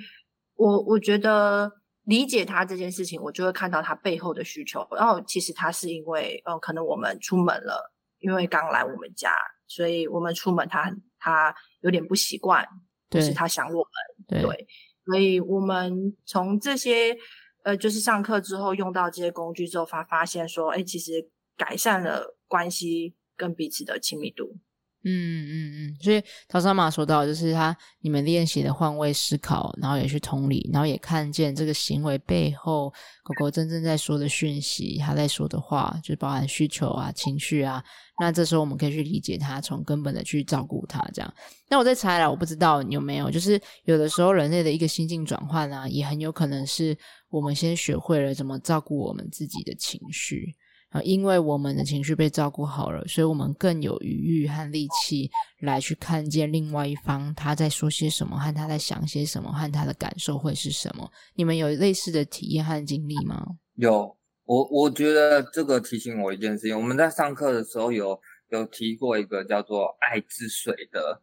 [0.55, 1.71] 我，我我觉得
[2.05, 4.89] 理解他这件事情，我就会看到他背后的需求。
[4.93, 9.33] 然后，其实他是因为，呃，可能我们出门了，因为刚来我们家，
[9.67, 12.67] 所以我们出门他很他有点不习惯，
[13.11, 14.67] 就是他想我们，对，对，
[15.07, 17.17] 所以我们从这些。
[17.65, 24.57] 呃，就是上课之后用到这些工具之后，发发现说，哎，其实改善了关系跟彼此的亲密度。
[25.05, 37.83] 嗯嗯嗯，所以陶三妈说到，就是他你们练习的换位思考，然后也去同理，然后也看见这个行为背后狗狗真正在说的讯息，他在说的话，就包含需求啊、情绪啊。
[38.21, 41.35] 那这时候我们可以去理解他，从根本的去照顾他，这样。
[41.69, 46.97] 那我再猜了，我不知道有没有，就是有的时候人类的一个心境转换啊，也很有可能是
[47.31, 50.57] 我们先学会了怎么照顾我们自己的情绪
[50.91, 61.11] 啊，因为我们的情绪被照顾好了，所以我们更有余裕和力气来去看见另外一方他在说些什么，和他在想些什么，和他的感受会是什么。
[61.35, 63.45] 你们有类似的体验和经历吗？
[63.75, 64.17] 有。
[64.49, 71.21] 我我觉得这个提醒我一件事情，我们在上课的时候有有提过一个叫做“爱之水”的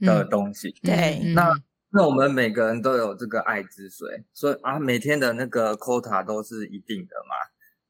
[0.00, 0.74] 的东西。
[0.82, 1.52] 嗯、对，那
[1.92, 7.36] 那我们每个人都有这个爱之水，所以啊，每天的那个 quota 都是一定的嘛，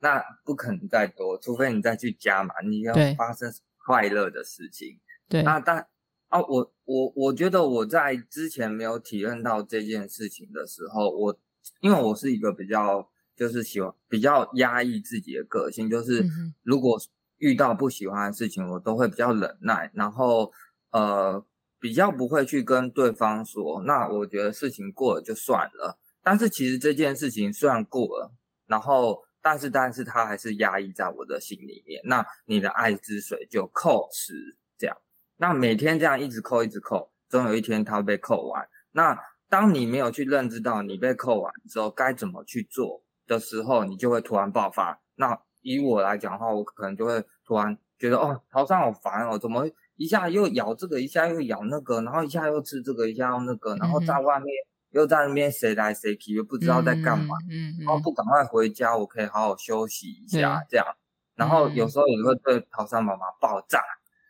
[0.04, 3.50] 那不可能再多，除非你再去加嘛，你要发生
[3.84, 5.00] 快乐的事情。
[5.28, 5.88] 对，那但
[6.28, 11.38] 啊，我我我觉得我在之前没有体验到这件事情的时候，我
[11.80, 13.10] 因为我是一个比较。
[13.36, 16.24] 就是喜欢比较压抑自己的个性，就是
[16.62, 16.96] 如果
[17.38, 20.52] 遇到不喜欢的事情，我都会比较忍耐，然后
[20.92, 21.44] 呃
[21.80, 23.82] 比较不会去跟对方说。
[23.84, 25.98] 那我觉得事情过了就算了。
[26.22, 28.32] 但是其实这件事情虽然过了，
[28.68, 32.00] 然后但是但是它还是压抑在我的心里面。
[32.04, 34.32] 那你的爱之水就扣持
[34.78, 34.96] 这样，
[35.36, 38.66] 那每天这样一直扣一直扣，总有一天它会被扣完。
[38.92, 44.98] 那当你没有去认知到你被扣完之后该怎么去做的时候，你就会突然爆发。
[45.16, 54.48] 那以我来讲的话，我可能就会突然觉得，哦，陶三好烦哦，怎么一下又咬这个，一下又咬那个，然后一下又吃这个，一下又那个，然后在外面
[54.94, 57.36] 又在那边谁来谁去，又不知道在干嘛。
[57.50, 60.86] 嗯，嗯，然后不赶快回家，我可以好好休息一下，这样。
[61.34, 63.82] 然后有时候也会对陶三妈妈爆炸。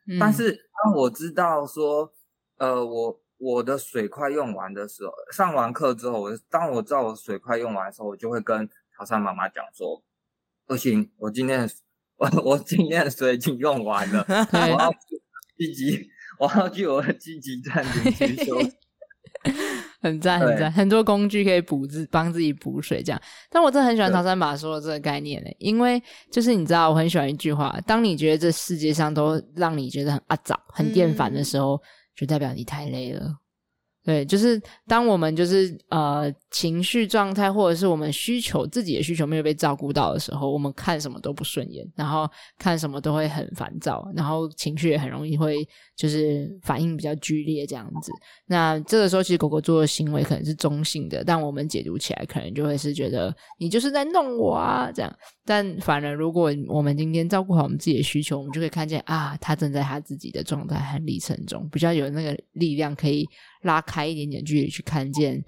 [0.08, 0.18] 嗯。
[0.18, 0.50] 但是
[0.82, 2.12] 当我知道说，
[2.56, 3.20] 呃，我。
[3.36, 10.02] 我的水快用完的时候，上完课之后，我当我知道我水快用完的时候，我就会跟陶三妈妈讲说
[10.64, 11.68] ：“不行，我今天
[12.16, 14.90] 我 我今天的水已经用完了，我要
[15.58, 18.72] 积极， 我要去我的积极站点去休息。
[20.04, 23.18] 很赞很赞，很多工具可以补自帮自己补水这样。
[23.50, 31.80] 但我真的很喜欢唐三马说的这个概念呢，因为就是你知道，我很喜欢一句话：当你觉得这世界上都让你觉得很阿杂、很厌烦的时候，嗯、
[32.14, 33.43] 就代表你太累了。
[34.04, 48.12] 对，就是当我们就是呃情绪状态，或者是我们需求自己的需求没有被照顾到的时候，我们看什么都不顺眼，然后看什么都会很烦躁，然后情绪也很容易会就是反应比较剧烈这样子。
[48.44, 55.10] 那这个时候，其实狗狗做的行为可能是中性的，但我们解读起来可能就会是觉得你就是在弄我啊这样。
[55.46, 63.26] 但反而如果我们今天照顾好我们自己的需求，我们就可以看见啊，它正在它自己的状态和历程中，比较有那个力量可以。
[63.64, 65.42] 拉开一点点距离去看见，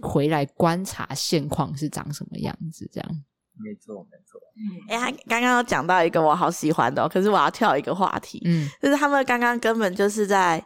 [0.00, 3.10] 回来观察现况是长什么样子，这样。
[3.56, 4.40] 没错，没错。
[4.56, 10.64] 嗯，哎，他刚刚讲到一个我好喜欢的，可是我要跳一个话题，嗯，就是他们刚刚根本就是在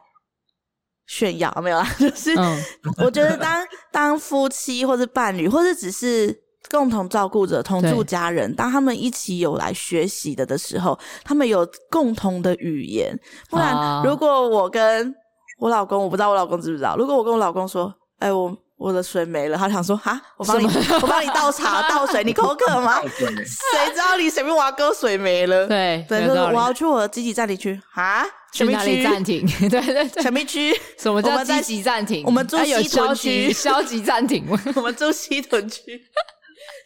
[1.06, 1.86] 炫耀，没有啊？
[2.00, 2.62] 就是、嗯、
[3.04, 6.34] 我觉得当当夫妻或是伴侣，或是只是
[6.70, 13.14] 共同照顾者、同住家人，当他们一起有来学习的的时候，他们有共同的语言。
[13.50, 15.14] 不然，如果我跟
[15.58, 16.96] 我老公，我不知道我老公知不知道。
[16.96, 20.66] 如果我跟我老公说：“哎、欸，我我的水没了。”他想说：“哈，我帮你，
[21.02, 23.00] 我帮你倒茶倒水，你口渴吗？
[23.10, 25.66] 谁知道你随便挖沟水没了？
[25.66, 29.44] 对，对，就是我要去我的积极暂停区啊，去哪里暂停？
[29.68, 30.72] 对对对，什么区？
[30.96, 32.24] 什么叫积极暂停？
[32.24, 34.46] 我们住西屯区，消极暂停。
[34.76, 36.00] 我们住西屯区。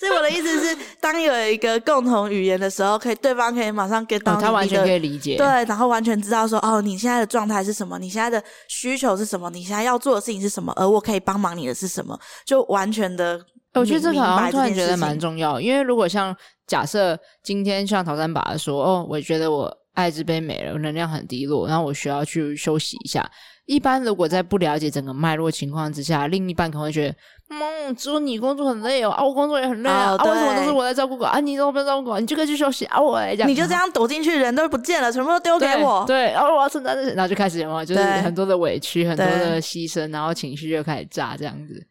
[0.03, 13.41] 所以我的意思是，当有一个共同语言的时候，可以对方可以马上 get 到、哦，他完全可以理解，对，然后完全知道说，哦，你现在的状态是什么，你现在的需求是什么，你现在要做的事情是什么，而我可以帮忙你的是什么，就完全的。
[13.75, 16.37] 我觉得这个好像突然觉得蛮重要，因为如果像
[16.67, 23.31] 假设今天像陶三把说，哦，我觉得我爱之杯没了，能量很低落，然后我需要去休息一下。
[23.65, 27.17] 一般如果在不了解整个脉络情况之下，另一半可能会觉得，
[27.51, 31.39] 嗯，只有你工作很累哦，啊，我工作也很累啊，哦、啊，为什么都是我在照顾狗啊？
[31.39, 32.19] 你怎么不照顾狗？
[32.19, 41.87] 你就可以去休息啊，我来讲，你就这样躲进去，人都不见了，全部都丢给我，对，然后我要承担这些，然后就开始有就是很多的委屈，很多的牺牲，然后情绪就开始炸这样子。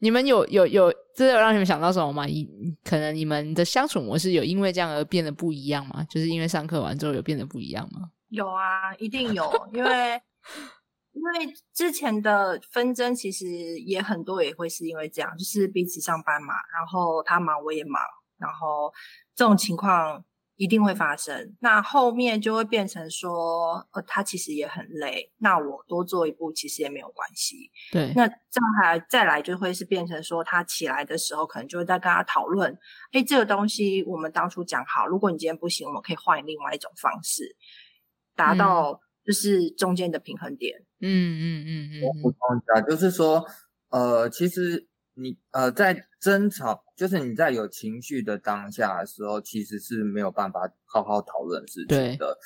[0.00, 2.28] 你们有有有，这有让你们想到什么吗？
[2.28, 2.48] 一
[2.84, 6.06] 可能你们的相处模式有因为这样而变得不一样吗？
[6.08, 8.02] 就是因为上课完之后有变得不一样吗？
[8.28, 10.20] 有啊，一定有，因为。
[11.18, 13.44] 因为之前的纷争其实
[13.80, 18.00] 也很多，也会是因为这样，就是彼此上班嘛，然后他忙我也忙，
[18.38, 18.92] 然后
[19.34, 21.56] 这种情况一定会发生。
[21.60, 27.70] 那后面就会变成说，呃，他其实也很累，那我多做一步其实也没有关系。
[27.90, 32.78] 对，那这样还再来就会是变成说，他起来的时候可能就会在跟他讨论，
[33.10, 37.56] 哎，这个东西我们当初讲好，如果你今天不行，我们可以换另外一种方式，
[38.36, 40.78] 达到就是中间的平衡点。
[40.78, 43.46] 嗯嗯嗯嗯嗯，我补充一下，就是说，
[43.90, 52.36] 呃，其实你呃在争吵，就是你在有情绪的当下的时候，其实是没有办法好好讨论事情的。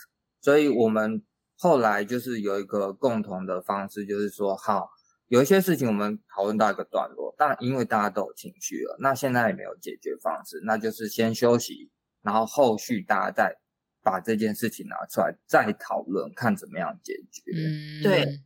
[0.40, 1.22] 所以我们
[1.56, 4.90] 后来就是有一个共同的方式，就是说，好，
[5.28, 13.61] 有一些事情我们讨论到一个段落，但因为大家都有情绪了，那现在也没有解决方式，那就是先休息，然后后续大家再。
[14.02, 17.42] 把这件事情拿出来再讨论，看怎么样解决。
[17.54, 18.40] 嗯，对，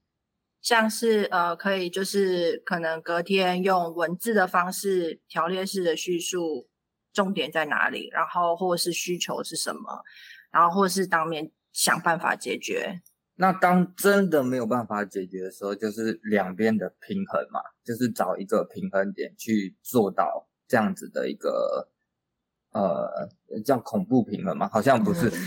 [0.61, 6.69] 像是呃，可以就是可能隔天用文字的方式条列式的叙述
[7.13, 10.03] 重点在哪里，然后或是需求是什么，
[10.51, 13.01] 然后或是当面想办法解决。
[13.37, 21.91] 那当真的没有办法解决的时候，就是两边的平衡嘛，就是找一个平衡点去做到这样子的一个。
[22.79, 23.29] 呃，
[23.65, 24.69] 叫恐怖平衡吗？
[24.71, 25.41] 好像不是，就是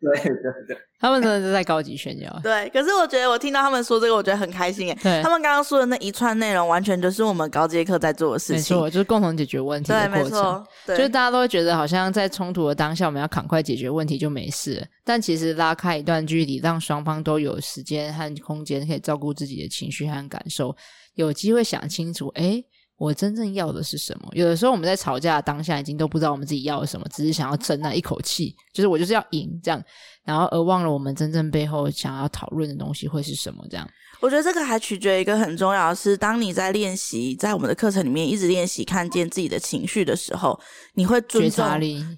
[0.00, 0.32] 对对
[0.68, 2.40] 对，他们真的是在高级炫耀。
[2.42, 4.98] 对，可是我觉得我听到他们说这个，我觉得很开心耶。
[5.02, 8.76] 对，他们刚刚说的那一串内容，完全就是我们高阶课在做的事情。
[8.76, 10.12] 没错，就是共同解决问题的过程。
[10.14, 10.66] 对，没错。
[10.88, 14.86] 就是大家都会觉得好像在冲突的当下，我们要赶快解决问题就没事。
[15.02, 20.76] 但其实拉开一段距离，让双方都有时间和空间，可以照顾自己的情绪和感受，
[21.14, 22.62] 有机会想清楚，哎。
[23.00, 24.28] 我真正要的是什么？
[24.32, 29.82] 有的时候我们在吵架当下，已经都不知道我们自己要什么，只是想要争那一口气，就是我就是要赢这样。
[30.22, 33.64] 然后而忘了我们真正背后想要讨论的东西会是什么？
[33.70, 33.88] 这样。
[34.20, 40.58] 我觉得这个还取决于一个很重要的是，当你在练习，在我们的课程里面一直练习看见自己的情绪的时候，
[40.94, 41.66] 你会尊重，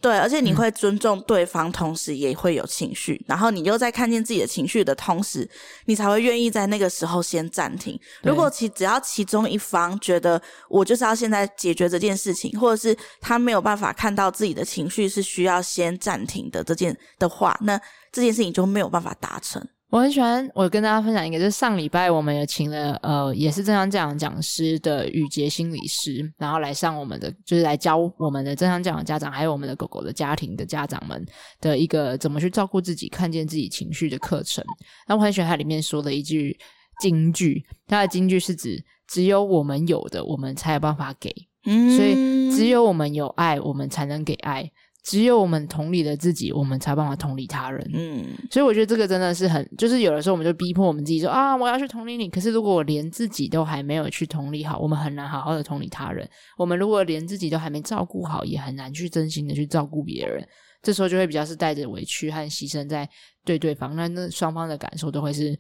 [0.01, 5.49] 对，而且你会尊重对方，嗯、同时也会有情绪，然后你又在看见自己的情绪的同时，
[5.87, 7.99] 你才会愿意在那个时候先暂停。
[8.23, 19.65] 如果其只要其中一方觉得我就是要现在解决这件事情，或者是他没有办法看到自己的情绪是需要先暂停的这件的话，那这件事情就没有办法达成。
[19.92, 31.22] 我很喜欢，我跟大家分享一个，就是上礼拜我们有请了呃，也是正向教养讲师的宇杰心理师，然后来上我们的，就是来教我们的正向教养家长，还有我们的狗狗的家庭的家长们
[31.61, 34.64] 的一个怎么去照顾自己、看见自己情绪的课程。
[35.07, 36.59] 然后我很喜欢它里面说的一句
[37.02, 41.31] 金句，它的金句是指只有我们有的，我们才有办法给，
[41.66, 44.72] 嗯，所以只有我们有爱，我们才能给爱。
[45.03, 47.91] 只有我们同理了自己，我们才办法同理他人。
[47.93, 52.31] 嗯，所以我觉得这个真的是很，就是有的时候我们就逼迫我们自己说啊，我要去同理你。
[52.31, 56.29] 可是如果我连自己都还没有去同理好，我们很难好好的同理他人。
[56.57, 60.47] 我们如果连自己都还没照顾好，也很难去真心的去照顾别人。
[60.83, 63.09] 这时候就会比较是带着委屈和牺牲在
[63.45, 65.59] 对对方，那那双方的感受都会是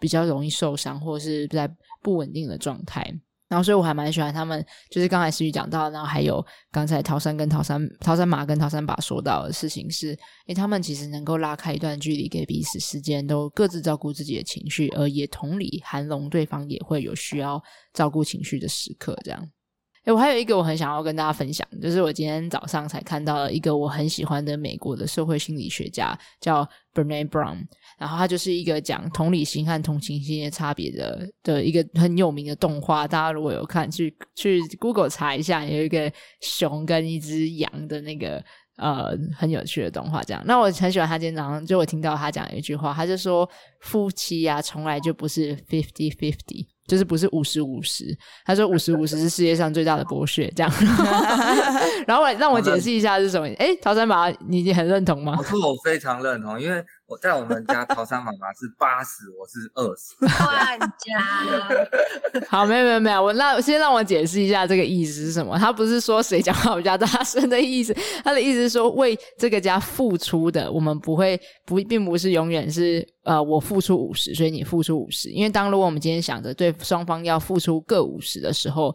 [0.00, 1.68] 比较容易受伤，或者是在
[2.02, 3.12] 不稳定的状态。
[3.54, 17.62] 然后，所以我还蛮喜欢他们，就是刚才思雨讲到，然后还有刚才桃山跟桃山、桃山马跟桃山把说到的事情是，诶，他们其实能够拉开一段距离，给彼此时间，都各自照顾自己的情绪，而也同理韩龙对方也会有需要
[17.92, 19.48] 照顾情绪的时刻，这样。
[20.04, 26.62] 诶，我还有一个我很想要跟大家分享，就是我今天早上才看到了一个我很喜欢的美国的社会心理学家，叫
[26.92, 27.64] Brené Brown，
[27.98, 33.08] 然后他就是一个讲同理心和同情心的差别的的一个很有名的动画。
[33.08, 36.12] 大家如果有看，去去 Google 查一下，有一个
[36.42, 38.44] 熊跟一只羊的那个
[38.76, 40.22] 呃很有趣的动画。
[40.22, 43.48] 这样，那我很喜欢他今天早上就我听到他讲一句话，他就说
[43.80, 46.73] 夫妻啊从来就不是 fifty fifty。
[46.86, 48.04] 就是不是五十五十，
[48.44, 50.72] 他说五十五十是世界上最大的剥削，这样。
[52.06, 53.46] 然后我让我解释一下是什么？
[53.58, 55.36] 哎，陶三宝，你你很认同吗？
[55.38, 56.84] 我说我非常认同，因为。
[57.14, 60.16] 我在我们家，桃山妈妈是八十，我是二十。
[60.44, 62.44] 万家。
[62.48, 65.56] 好，没有没有没有，我那先让我解释一下这个意思是什么。
[65.56, 75.28] 他不是说谁讲话比较大声的意思，他的意思是说为这个家付出的，我们不会不并不是永远是呃我付出五十，所以你付出五十。
[75.28, 78.92] 因为当如果我们今天想着对双方要付出各五十的时候，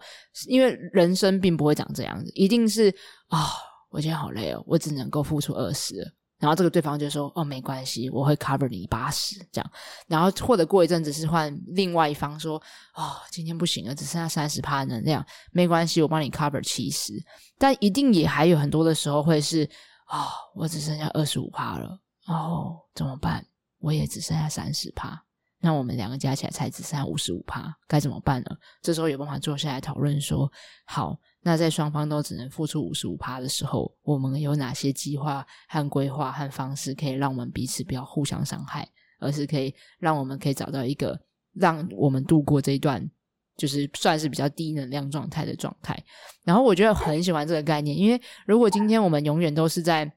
[0.48, 2.90] 因为人生并不会长这样子，一定是
[3.30, 3.48] 啊、哦，
[3.92, 5.96] 我今天好累哦，我只能够付出二十。
[6.40, 9.72] 然后这个对方就说：“哦，没关系，我会 cover 你八十这样。”
[10.08, 12.56] 然后或者过一阵子是换另外一方说
[12.96, 17.14] ：“哦，今天不行了，只剩下三十趴能量，没关系，我帮你 cover 七十。”
[17.60, 19.70] 但一定也还有很多的时候会是
[20.10, 23.46] ：“哦，我只剩下二十五趴了，哦，怎么办？
[23.80, 25.22] 我也只剩下三十趴，
[25.60, 30.50] 那我们两个加起来才只剩下五十五趴，该怎么办呢？”这时候有办法坐下来讨论说
[30.88, 38.88] ：“好。”那在双方都只能付出五十五趴的时候，我们有哪些计划和规划和方式，可以让我们彼此不要互相伤害，
[39.20, 41.20] 而是可以让我们可以找到一个
[41.54, 43.10] 让我们度过这一段，
[43.56, 45.98] 就是算是比较低能量状态的状态。
[46.44, 50.12] 然后我觉得很喜欢这个概念，因为如果今天我们永远都是在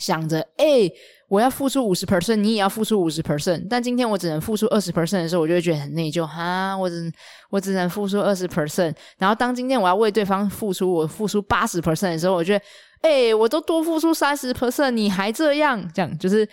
[0.00, 0.90] 想着，哎、
[1.28, 6.76] 我要付出五十 percent，你也要付出五十 percent，但今天我只能付出二十 percent 的时候，我就会觉得很内疚哈。
[6.76, 7.12] 我只
[7.50, 12.64] 我只能付出二十 percent，然后当今天我要为对方付出，我付出八十 percent 的时候，我觉得，
[13.02, 16.44] 哎、我都多付出三十 percent，你还这样，这样就是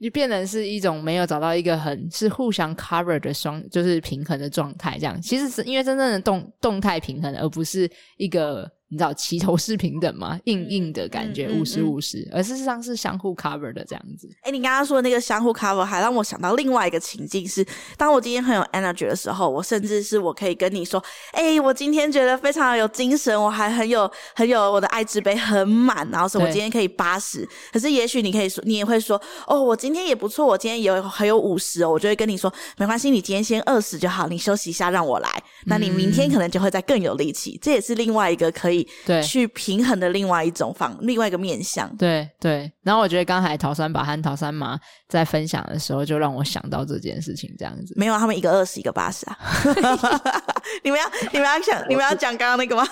[0.00, 4.96] 就变成是一种没有找到一个很是互相 cover 的双，就是平衡的状态。
[4.98, 8.70] 这样其实是因为真正的动动态平衡，而不是一个。
[8.88, 10.38] 你知道齐头是平等吗？
[10.44, 14.28] 硬硬的感觉，五十五十，而事实上是相互 cover 的这样子。
[14.42, 27.44] 哎、欸，你刚刚说的那个相互 cover，还让我想到另外一个情境是：当我今天很有 energy 的时候，我甚至是我可以跟你说，哎、欸，我今天觉得非常有精神，我还很有很有我的爱之杯很满，然后说我今天可以八十。
[27.72, 35.28] 可是也许你可以说，你也会说，哦，我今天也不错，我今天有很有五十哦，我就会跟你说，没关系，你今天先二十就好，你休息一下让我来，
[35.64, 37.56] 那你明天可能就会再更有力气。
[37.56, 38.75] 嗯、这也是另外一个可以。
[39.04, 41.94] 对，去平衡的另外一种方，另外一个面向。
[41.96, 47.94] 对对，然后我觉得刚才桃山爸和桃三妈在分享的时候，就让我想到这件事情，这样子。
[47.96, 49.38] 没有，他们一个二十，一个八十啊。
[50.82, 52.86] 你们要，你们要想，你们要讲刚刚那个吗？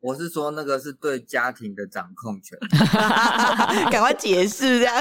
[0.00, 2.58] 我是说，那个是对家庭的掌控权。
[3.90, 4.94] 赶快解释这样。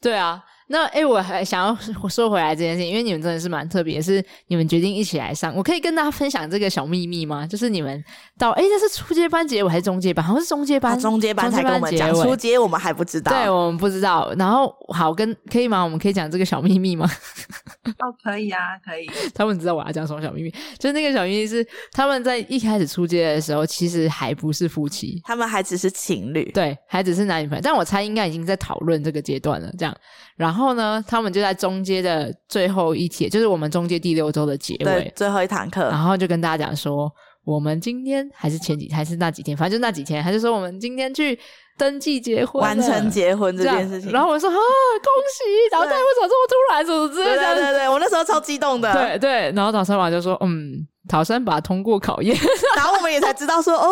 [0.00, 0.44] 对啊。
[0.72, 5.54] 那哎，我还想要说回来这件事情，因为你们真的是蛮特别，是你们决定一起来上。
[5.54, 7.46] 我可以跟大家分享这个小秘密吗？
[7.46, 8.02] 就是你们
[8.38, 10.24] 到哎，这是初阶班结尾还是中阶班？
[10.24, 13.30] 好像是中阶班，中阶班才跟我们讲，初阶我们还不知道。
[13.30, 14.32] 对，我们不知道。
[14.38, 15.84] 然后好，跟可以吗？
[15.84, 17.06] 我们可以讲这个小秘密吗？
[18.00, 19.06] 哦，可以啊，可以。
[19.34, 20.50] 他们知道我要讲什么小秘密？
[20.78, 27.60] 就是那个小秘密是他们在一开始初阶的时候，其实还不是夫妻，他们还只是情侣，对，还只是男女朋友。
[27.62, 29.94] 但我猜应该已经在讨论这个阶段了，这样。
[30.42, 35.88] 然后呢，他们就在中阶的最后一节，就是我们中阶第六周的结尾，最后一堂课。
[35.88, 37.08] 然后就跟大家讲说，
[37.44, 41.38] 我们今天还是前几天，还是那几天，反正就那几天，他就说我们今天去
[41.78, 44.10] 登记结婚，完成结婚这件事情。
[44.10, 45.44] 然后我说啊，恭喜！
[45.70, 46.84] 然后他为什么这么突然？
[46.84, 47.54] 什么之类的？
[47.54, 48.92] 对对对，我那时候超激动的。
[48.92, 52.36] 对对，然后陶三宝就说，嗯，陶三把通过考验，
[52.76, 53.90] 然后我们也才知道说，哦，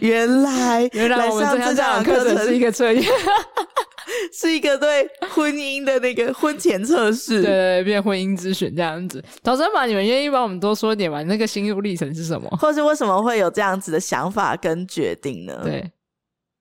[0.00, 3.02] 原来原来我们这堂课程是一个测验。
[4.32, 9.24] 是一个对婚姻的那个婚前测试，对， 对，对，变婚姻咨询这样子。
[9.44, 11.22] 陶三把，你们愿意帮我们多说点吗？
[11.22, 12.48] 那个心路历程是什么？
[12.58, 15.60] 或是为什么会有这样子的想法跟决定呢？
[15.62, 15.80] 对，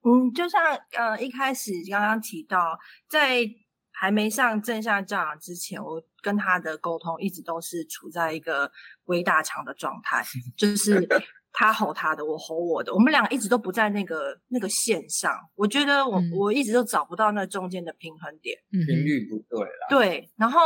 [0.06, 0.62] 嗯，就像
[0.96, 2.78] 呃一开始刚刚提到，
[3.10, 3.44] 在
[3.92, 8.72] 还没上正向教养之前，我跟他的沟通一直都是处在一个
[9.12, 10.24] 鬼打墙的状态，
[10.56, 11.06] 就是。
[11.54, 15.38] 他吼他的，我吼我的，我们两个一直都不在那个那个线上。
[15.54, 19.88] 我觉得我、嗯、我一直都找不到那中间的平衡点，频率不对了。
[19.90, 20.62] 对，然后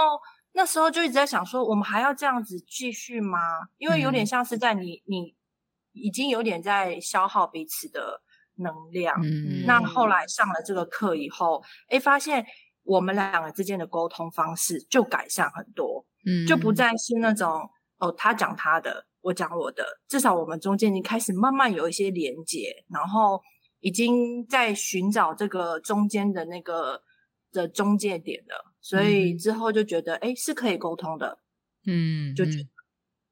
[0.54, 3.40] 那时候就一直在想说，我们还要这样子继续吗？
[3.80, 5.36] 因为有点像是在你你
[5.94, 8.22] 已经有点在消耗彼此的
[8.58, 9.20] 能量。
[9.24, 12.46] 嗯，那后来上了这个课以后，哎，发现
[12.84, 17.68] 我们两个之间的沟通方式就改善很多，嗯，就不再是那种
[18.00, 19.06] 哦，他讲他的。
[19.22, 23.42] 我讲我的，至少我们中间已经开始慢慢有一些连接，然后
[23.80, 27.02] 已经在寻找这个中间的那个
[27.52, 31.40] 的中介点了，所以之后就觉得，哎、嗯，是可以沟通的，
[31.88, 32.68] 嗯，就觉得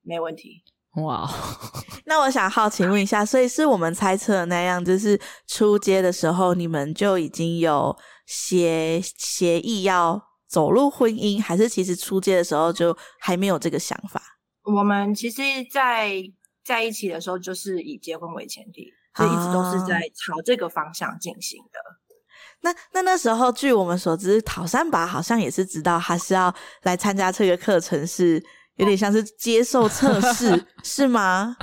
[0.02, 0.64] 没问题。
[0.98, 1.30] 哇，
[2.06, 7.96] 那我想好奇问一下，所以是我们猜测的那样，就是出街的时候你们就已经有
[8.26, 14.20] 协协议要走入婚姻，还是其实出街的时候就还没有这个想法？
[14.64, 16.24] 我们其实在，在
[16.64, 21.80] 在一起的时候，就是以结婚为前提，所以一直都是在朝这个方向进行的。
[21.80, 21.90] 啊、
[22.62, 26.54] 那那那时候，据我们所知，陶三把好像也是知道他是要
[26.84, 28.42] 来参加这个课程，是
[28.76, 31.58] 有点像是接受测试， 是吗？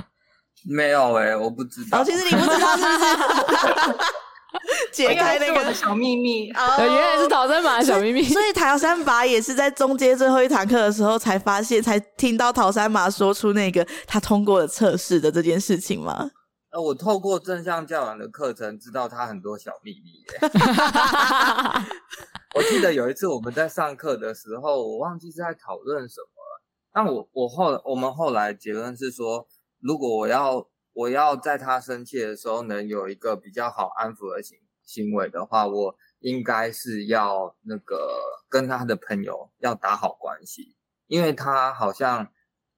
[0.69, 2.03] 没有诶、欸、我不知道。
[2.03, 3.99] 哦，其实你不知道是不是？
[4.93, 8.23] 解开那个小秘密哦，原来是陶三把的小秘密。
[8.25, 16.31] 所以陶三把也是在中间最后一堂课的时候才发现，才听到陶三把说出那个他通过了测试的这件事情吗？
[16.73, 20.25] 呃，我透过正向教养的课程知道他很多小秘密。
[22.55, 26.63] 我记得有一次我们在上课的时候，我忘记是在讨论什么了。
[26.93, 29.47] 但我我后我们后来结论是说，
[29.81, 30.67] 如果我要。
[30.93, 38.19] 我要在他生气的时候能有一个比较好安抚的行行为的话，我应该是要那个
[38.49, 40.75] 跟他的朋友要打好关系，
[41.07, 42.27] 因为他好像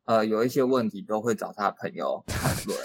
[0.04, 2.78] 呃有一些问题都会找他的朋友讨论。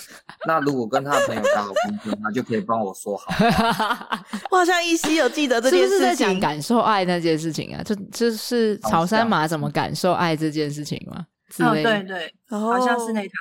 [0.48, 3.26] 那如果跟他的朋友打好关系，他就可以帮我说好。
[4.50, 7.84] 我好像依稀有记得这件事情，是不是在讲感受爱那件事情啊？
[7.84, 11.28] 就就是草山马怎么感受爱这件事情吗？
[11.60, 13.32] 哦，对对，好像是那场。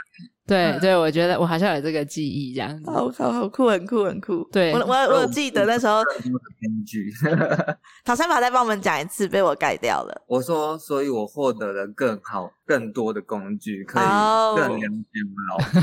[0.46, 4.48] 对对，我觉得我好像有这个记忆，这样子，好好好酷，很酷很酷。
[4.52, 6.02] 对，我我我记得那时候
[6.60, 7.12] 编剧
[8.04, 10.22] 唐三宝再帮我们讲一次，被我改掉了。
[10.28, 14.02] 我说，所以我获得了更好、更多的工具，可以
[14.56, 15.80] 更了解我老婆。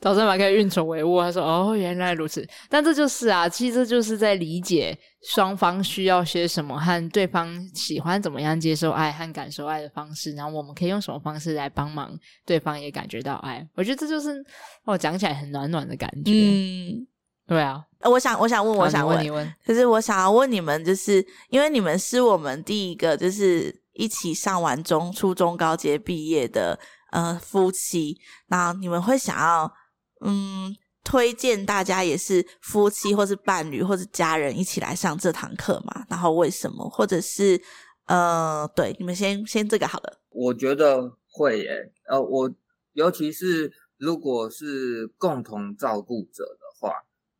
[0.00, 4.98] 陶三把可以运筹帷幄，他说：“哦，原来如此。”但这就是啊，其实这就是在理解。
[5.24, 12.10] 双方需要些什么，和对方喜欢怎么样接受爱和感受爱的方式，然后我们可以用什么方式来帮忙
[12.44, 13.64] 对方也感觉到爱。
[13.76, 14.44] 我觉得这就是
[14.84, 16.32] 我讲起来很暖暖的感觉。
[16.32, 17.06] 嗯，
[17.46, 17.80] 对啊。
[18.00, 26.78] 我想，我想问，我想问，你问，就是我想要问你们，就是因为你们是我们第一个就是一起上完中初中高阶毕业的
[27.10, 28.18] 呃夫妻，
[28.48, 29.72] 那你们会想要
[30.24, 30.76] 嗯。
[31.04, 36.06] 推荐大家也是夫妻或是伴侣或是家人一起来上这堂课嘛？
[36.08, 36.88] 然后为什么？
[36.88, 37.60] 或者是
[38.06, 40.20] 呃，对，你们先先这个好了。
[40.28, 42.54] 我觉得会耶，呃，我
[42.92, 46.94] 尤其是如果是共同照顾者的话，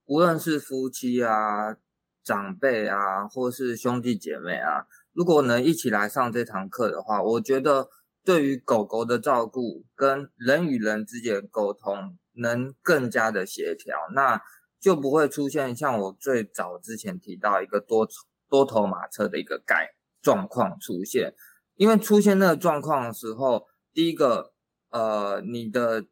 [0.07, 1.77] 无论是夫妻啊、
[2.25, 7.89] 长辈啊，或是兄弟姐妹啊，如果能一起来上这堂课的话，我觉得
[8.25, 12.19] 对于狗狗的照顾跟人与人之间的沟通。
[12.35, 14.41] 能更加的协调，那
[14.81, 18.09] 就不会出现像我最早之前提到一个多
[18.49, 19.91] 多头马车的一个改
[20.23, 21.35] 状况出现。
[21.75, 24.55] 因为出现那个状况的时候，第一个，
[24.89, 26.07] 呃，你的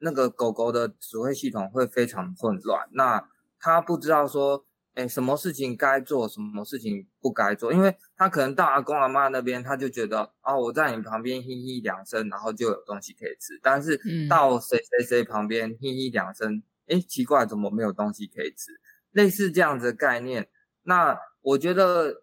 [0.00, 3.26] 那个狗狗的指挥系统会非常混乱，那
[3.58, 18.72] 它不知道说，哎，什么事情该做，什么事情不该做，因为他可能到阿公阿妈那边，他就觉得，啊，我在你旁边嘿嘿两声，然后就有东西可以吃，但是到谁谁谁旁边嘿嘿两声，哎，奇怪，怎么没有东西可以吃？
[19.12, 20.48] 类似这样子的概念，
[20.82, 22.22] 那我觉得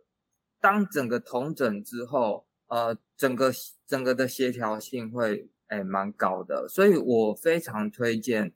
[0.61, 2.47] 当整个统整之后。
[2.69, 3.51] 呃，整个
[3.87, 8.53] 整个的协调性会诶蛮高的，所以我非常推荐，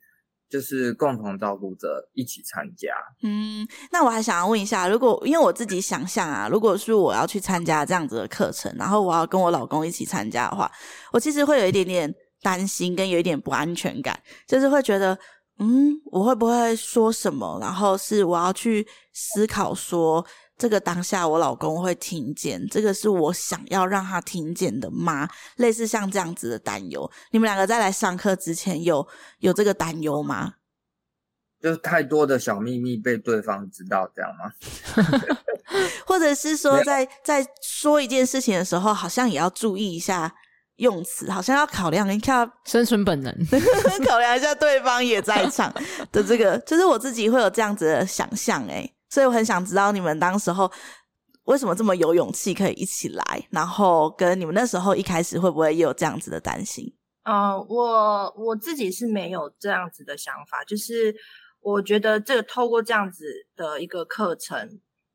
[0.53, 2.93] 就是共同照顾者一起参加。
[3.23, 10.71] 嗯，那我还想要问一下，如果因为我自己想象啊，如果是我要去参加这样子的课程，然后我要跟我老公一起参加的话，
[11.11, 14.15] 我其实会有一点点担心，跟有一点不安全感，
[14.47, 15.17] 就是会觉得，
[15.57, 17.57] 嗯，我会不会说什么？
[17.59, 20.23] 然后是我要去思考说。
[20.57, 25.27] 这个当下，我老公会听见，这个是我想要让他听见的吗？
[25.57, 29.05] 类似像这样子的担忧，你们两个在来上课之前有
[29.39, 30.53] 有这个担忧吗？
[31.61, 34.51] 就是太多的小秘密被对方知道，这样吗？
[36.05, 40.29] 或者是说在，在在说一件事情的时候，好像也要注意一下
[40.75, 43.33] 用词，好像要考量一下 生存本能，
[44.05, 45.73] 考量一下对方也在场
[46.11, 50.72] 的这个，就是我自己会有这样子的想象，诶所以我很想知道你们当时候
[51.43, 56.91] 为什么这么有勇气可以一起来，然后跟你们那时候一开始会不会也有这样子的担心？
[57.24, 61.16] 呃，我我自己是没有这样子的想法，就是
[61.61, 63.24] 我觉得这个透过这样子
[63.55, 64.68] 的一个课程，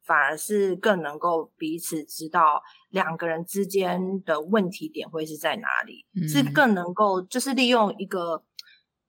[0.05, 8.45] 反而是更能够彼此知道两个人之间的问题点会是在哪里，嗯、是更能够就是利用一个，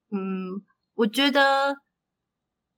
[0.09, 0.63] 嗯，
[0.95, 1.77] 我觉得。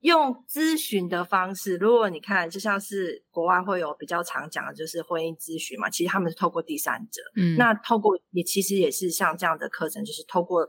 [0.02, 7.22] 用咨询的方式，如果你看，就像是国外会有比较常讲的，就是婚姻咨询嘛，其实他们是透过第三者。
[7.36, 10.68] 嗯，那透过也其实也是像这样的课程，就是透过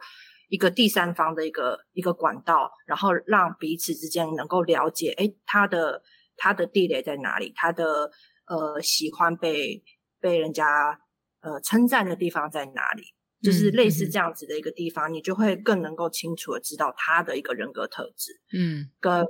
[0.49, 6.03] 一个第三方的一个一个管道，然后让彼此之间能够了解，诶，他的
[6.37, 8.11] 他的地雷在哪里，他的
[8.45, 9.83] 呃喜欢被
[10.19, 10.99] 被人家
[11.41, 13.03] 呃称赞的地方在哪里。
[13.43, 19.27] 就是类似这样子的一个地方，嗯、你就会更能够清楚的知道他的一个人格特质，嗯，跟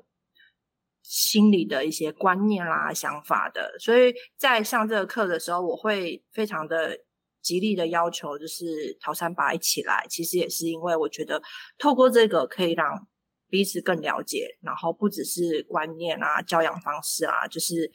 [1.02, 3.76] 心理的一些观念啦、想法的。
[3.80, 6.98] 所以在上这个课的时候，我会非常的
[7.42, 10.06] 极力的要求，就是陶三八一起来。
[10.10, 11.42] 其实也是因为我觉得
[11.80, 13.08] 透过这个可以让
[13.50, 17.92] 彼此更了解，然后不只是观念啊、教养方式啊，就是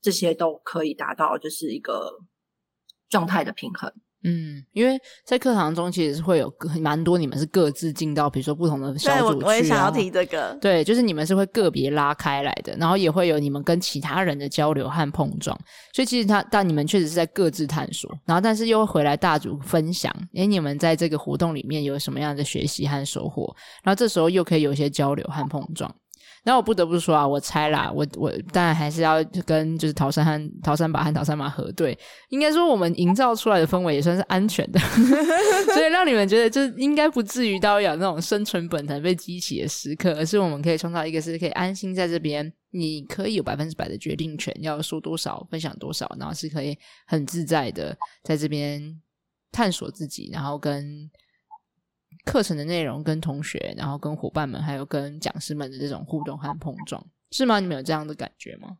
[0.00, 2.20] 这些都可以达到就是一个
[3.08, 3.92] 状态的平衡。
[4.26, 9.38] 嗯，因为在课堂中其实是会有蛮多你们是各自进到，比如说不同的小组去。
[9.38, 10.58] 对，我我也想要提这个。
[10.60, 15.56] 对，就是你们是会个别拉开来的，然后也会有你们跟其他人的交流和碰撞。
[15.94, 23.54] 所以其实他但你们确实是在各自探索，然后但是又会回来大组分享，诶，你们在这个活动里面有什么样的学习和收获？
[23.84, 25.94] 然后这时候又可以有一些交流和碰撞。
[26.46, 34.78] 那我不得不说啊，我猜啦，我我当然还是要跟就是陶三和陶三爸和陶三妈核对，应该说我们营造出来的氛围也算是安全的，
[35.74, 46.78] 所以让你们觉得就应该不至于到有那种生存本能被激起的时刻，而是我们可以创造一个是可以安心在这边，你可以有百分之百的决定权，要说多少分享多少，然后是可以
[47.08, 48.80] 很自在的在这边
[49.50, 51.10] 探索自己，然后跟。
[52.26, 57.60] 课程的内容跟同学，然后跟伙伴们，还有跟讲师们的这种互动和碰撞，是吗？
[57.60, 58.78] 你们有这样的感觉吗？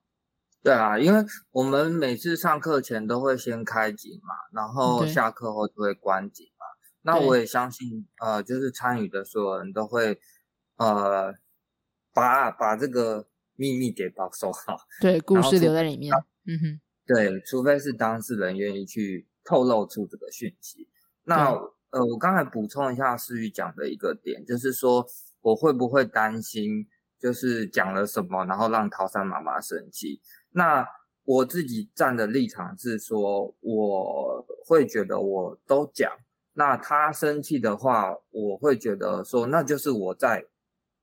[0.62, 6.66] 对啊，因为我们每次上课前都会先开机嘛，然后下课后就会关机嘛。
[7.02, 10.18] 那我也相信，呃，就是参与的所有人都会，
[10.76, 11.32] 呃，
[12.12, 14.76] 把把这个秘密给保守好。
[15.00, 16.12] 对，故事留在里面。
[16.46, 20.88] 嗯哼，对，除非是当事人愿意去透露出这个讯息，
[21.22, 21.56] 那。
[21.90, 25.06] 呃，我刚才补充一下思雨讲的一个点，就是说
[25.40, 26.86] 我会不会担心，
[27.18, 30.20] 就是讲了什么，然后让陶三妈妈生气？
[30.50, 30.86] 那
[31.24, 36.10] 我自己站的立场是说，我会觉得我都讲，
[36.54, 40.44] 那他生气的话，我会觉得说，那就是我在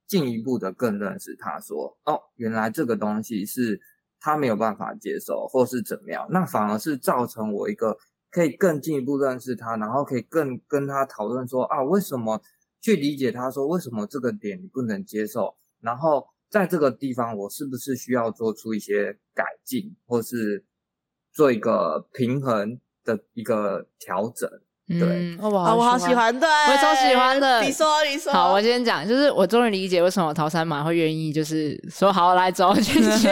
[0.06, 3.80] 进一步的更认识他，说哦，原来这个东西是
[4.20, 7.98] 他没有办法接受，或是怎么样，那反而是造成我一个。
[8.34, 12.42] 可以更进一步认识他，然后可以更跟他讨论说啊，为什么
[12.82, 20.66] 去理解他说为什么这个点你不能接受，然后在这个地方我是不是需要做出一些改进，或是
[21.32, 24.50] 做一个平衡的一个调整？
[24.88, 27.62] 对，嗯哦、我好，我好喜欢，对，我超喜欢的。
[27.62, 33.32] 你说，你说，好，我先讲，就是我终于理解为什么桃三马会愿意，就是说好来找我去接。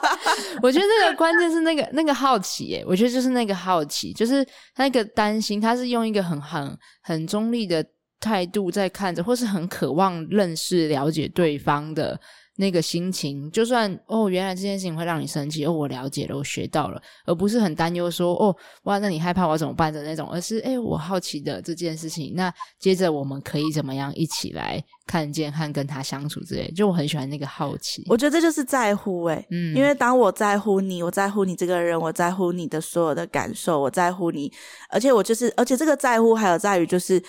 [0.62, 7.84] 我觉得那个关键是那个那个好奇，耶，我觉得就是那个好奇，就是那个担心，他是用一个很很很中立的
[8.18, 12.18] 态度在看着，或是很渴望认识、了解对方的。
[12.60, 34.52] 那个心情，就算哦，原来这件事情会让你生气，哦，我了解了，我学到了，而不是很担忧说，哦，哇，那你害怕我怎么办的那种，而是，诶，我好奇的这件事情，那接着我们可以怎么样一起来看见和跟他相处之类，就我很喜欢那个好奇，我觉得这就是在乎，诶，嗯，因为当我在乎你，我在乎你这个人，我在乎你的所有的感受，我在乎你，
[34.90, 37.22] 而且我就是，而且这个在乎还有在于就是，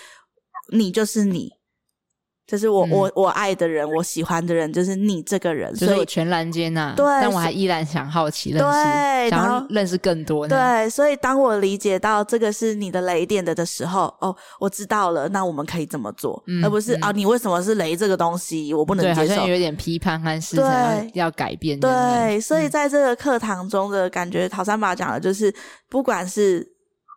[0.72, 1.59] 你就是你。
[2.50, 6.92] 就是我、嗯、我我爱的人，我喜欢的人，就是你这个人，所以我全然接纳。
[6.96, 10.48] 对，但我还依然想好奇认识，对，想要认识更多。
[10.48, 19.26] 对，所以当我理解到这个是你的雷点的的时候，哦，我知道了，那我们可以怎么做，嗯、而不是、嗯、啊，你为什么是雷这个东西，我不能接受。
[19.26, 20.62] 对，好像有点批判和试图
[21.14, 21.78] 要改变。
[21.78, 25.54] 对，所以在这个课堂中的感觉，陶三宝讲的就是，
[25.88, 26.68] 不管是。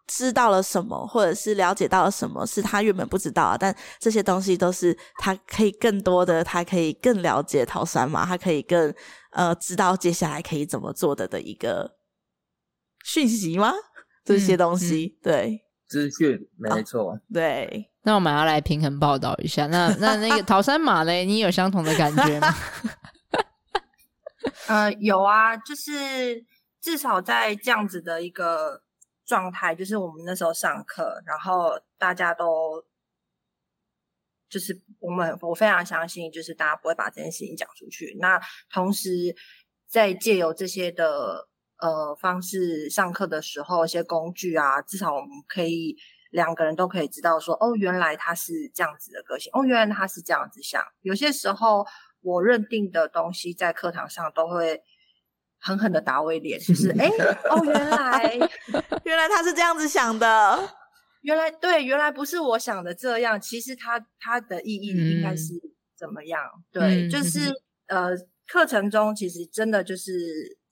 [0.06, 8.94] 知道了什么，或者是了解到了什么，是他原本不知道的，但这些东西都是他可以更多的，他可以更了解桃山嘛，他可以更
[9.32, 11.96] 呃知道接下来可以怎么做的的一个
[13.06, 13.72] 讯息吗？
[14.26, 17.90] 这些东西，嗯嗯、对，资讯没错、哦，对。
[18.04, 22.54] 那我们要来平衡报道一下，那 那那个桃山马呢，你有相同的感觉吗？
[24.68, 26.46] 呃，有啊，就是
[26.82, 28.83] 至少在这样子的一个。
[29.34, 32.86] 状态就是我们那时候上课，然后大家都
[34.48, 38.16] 就是我们，我非常相信，就是大家不会把这件事情讲出去。
[38.20, 39.10] 那同时，
[39.88, 45.98] 在借由这些的呃方式上课的时候，一些工具啊，至少我们可以
[46.30, 50.80] 两个人都可以知道说，哦，原来他是这样子的个性，哦，原来他是这样子想。
[51.02, 51.84] 有些时候，
[52.22, 54.84] 我认定的东西在课堂上都会。
[55.64, 58.38] 狠狠的打我一脸，就 是哎、欸、哦，原来
[59.06, 60.70] 原来他是这样子想的，
[61.22, 63.40] 原来对，原来不是我想的这样。
[63.40, 65.54] 其实他他的意义应该是
[65.98, 66.42] 怎么样？
[66.74, 67.50] 嗯、对，就是
[67.88, 68.10] 呃，
[68.46, 70.12] 课程中其实真的就是，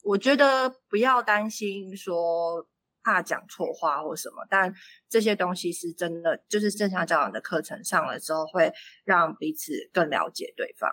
[0.03, 2.67] 我觉得不要担心说
[3.01, 4.73] 怕讲错话或什么，但
[5.09, 8.73] 这些东西是真的，就是正向教养的课程上了之后，会
[9.05, 10.91] 让彼此更了解对方。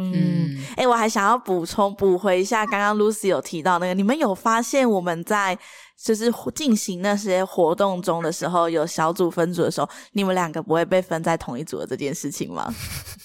[0.00, 5.58] 嗯，哎、欸，我还想要补充补回一下，刚刚 Lucy 有提到那个，你们有发现我们在
[5.96, 12.72] 就是进行那些活动中的时候，有小组分组的时候，你们两个不会被分在同一组的这件事情吗？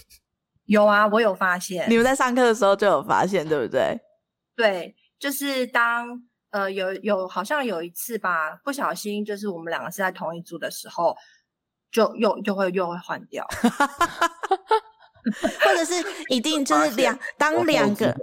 [0.65, 1.87] 有啊，我有发现。
[1.89, 3.99] 你们在上课的时候就有发现，对不对？
[4.55, 6.07] 对，就是当
[6.49, 11.15] 呃有有好像有一次吧，不小心就是我们两个是在同一组的时候，
[11.91, 13.47] 就又又会又会换掉。
[15.61, 15.93] 或者是
[16.29, 18.15] 一定就是两当两个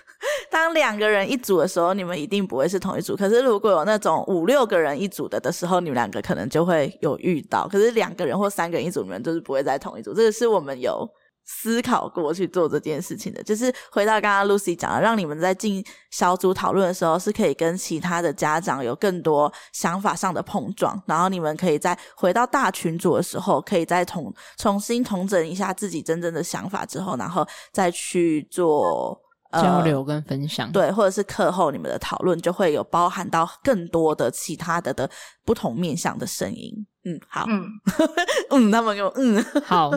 [0.50, 3.16] 当两个人一组的时候，你们一定不会是同一组。
[3.16, 7.66] 可是如果有那种五六个人一组的的时候，你们两个可能就会有遇到。
[7.68, 10.12] 可是两个人或三个人一组，你们就是不会在同一组。
[10.12, 11.08] 这个是我们有。
[11.44, 29.20] 思考过去做这件事情的，就是回到刚刚 Lucy 讲的，让你们在进小组讨论的时候，是可以跟其他的家长有更多想法上的碰撞，然后你们可以在回到大群组的时候，可以再重重新重整一下自己真正的想法之后，然后再去做、
[29.50, 35.10] 呃、交流跟分享，对，或者是课后你们的讨论，就会有包含到更多的其他的的
[35.44, 36.86] 不同面向的声音。
[37.04, 37.66] 嗯，好，嗯，
[38.50, 39.90] 嗯，他们给我，嗯，好。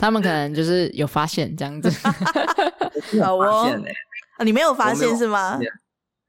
[0.00, 1.90] 他们可能就是有发现这样子，
[3.22, 3.70] 好哦，
[4.42, 5.60] 你没有发现是吗？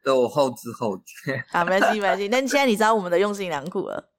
[0.03, 1.41] 对，我后知后觉。
[1.51, 2.27] 啊，没关系，没关系。
[2.27, 4.09] 那现在你知道我们的用心良苦了。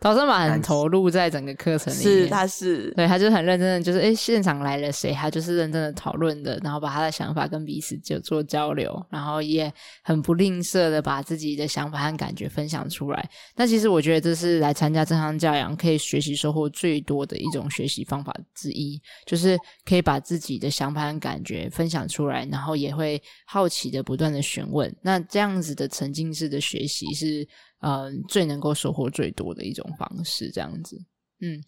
[0.00, 9.72] 陶生马很投入在整个课程里面，是他是对，他就很认真的，就是诶现场来了谁，他就是认真的讨论的，然后把他的想法跟彼此就做交流，然后也
[10.02, 13.30] 很不吝啬的把自己的想法和感觉分享出来。
[13.54, 24.94] 那其实我觉得这是来参加正向教养可以学习收获最多的一种学习方法之一，就是可以把自己的想法和感觉分享出来，然后也会好奇的不断的询问。
[25.02, 27.46] 那这样子的沉浸式的学习是。
[27.82, 30.96] 嗯，最能够收获最多的一种方式，这样子。
[31.40, 31.60] 嗯，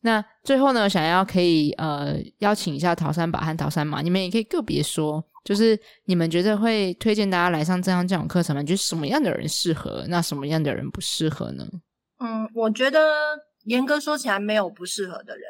[0.00, 8.62] 那最后呢，想要可以呃邀请一下桃三宝和桃三马，你们也可以个别说，就是你们觉得会推荐大家来上这样这种课程吗？
[8.62, 11.66] 觉得什么样的人适合，那什么样的人不适合呢？
[12.18, 13.00] 嗯，我觉得
[13.64, 15.44] 严格说起来没有不适合的人，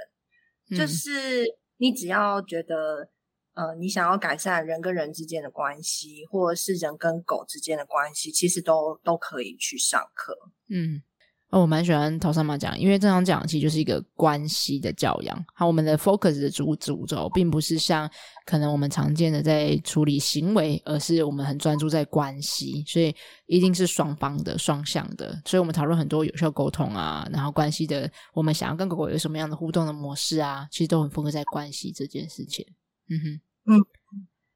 [0.71, 1.47] 嗯、就是
[1.77, 3.11] 你只要觉得。
[3.59, 10.33] 呃，你想要改善人跟人之间的关系，或者是人跟狗之间的关系，其实都都可以去上课。
[10.69, 11.03] 嗯，
[11.51, 15.45] 哦，我蛮喜欢陶三妈讲，因为正常讲其实就是一个关系的教养。
[15.57, 18.09] 好，我们的 focus 的主主轴，并不是像
[18.47, 23.13] 可能我们常见的在处理行为，而是我们很专注在关系，所以
[23.47, 25.43] 一定是双方的、双向的。
[25.47, 32.65] 所以我们讨论很多有效沟通啊，然后关系的，我们想要跟狗狗有什么样的互动的模式啊，其实都很 focus 在关系这件事情。
[33.11, 33.85] 嗯哼，嗯，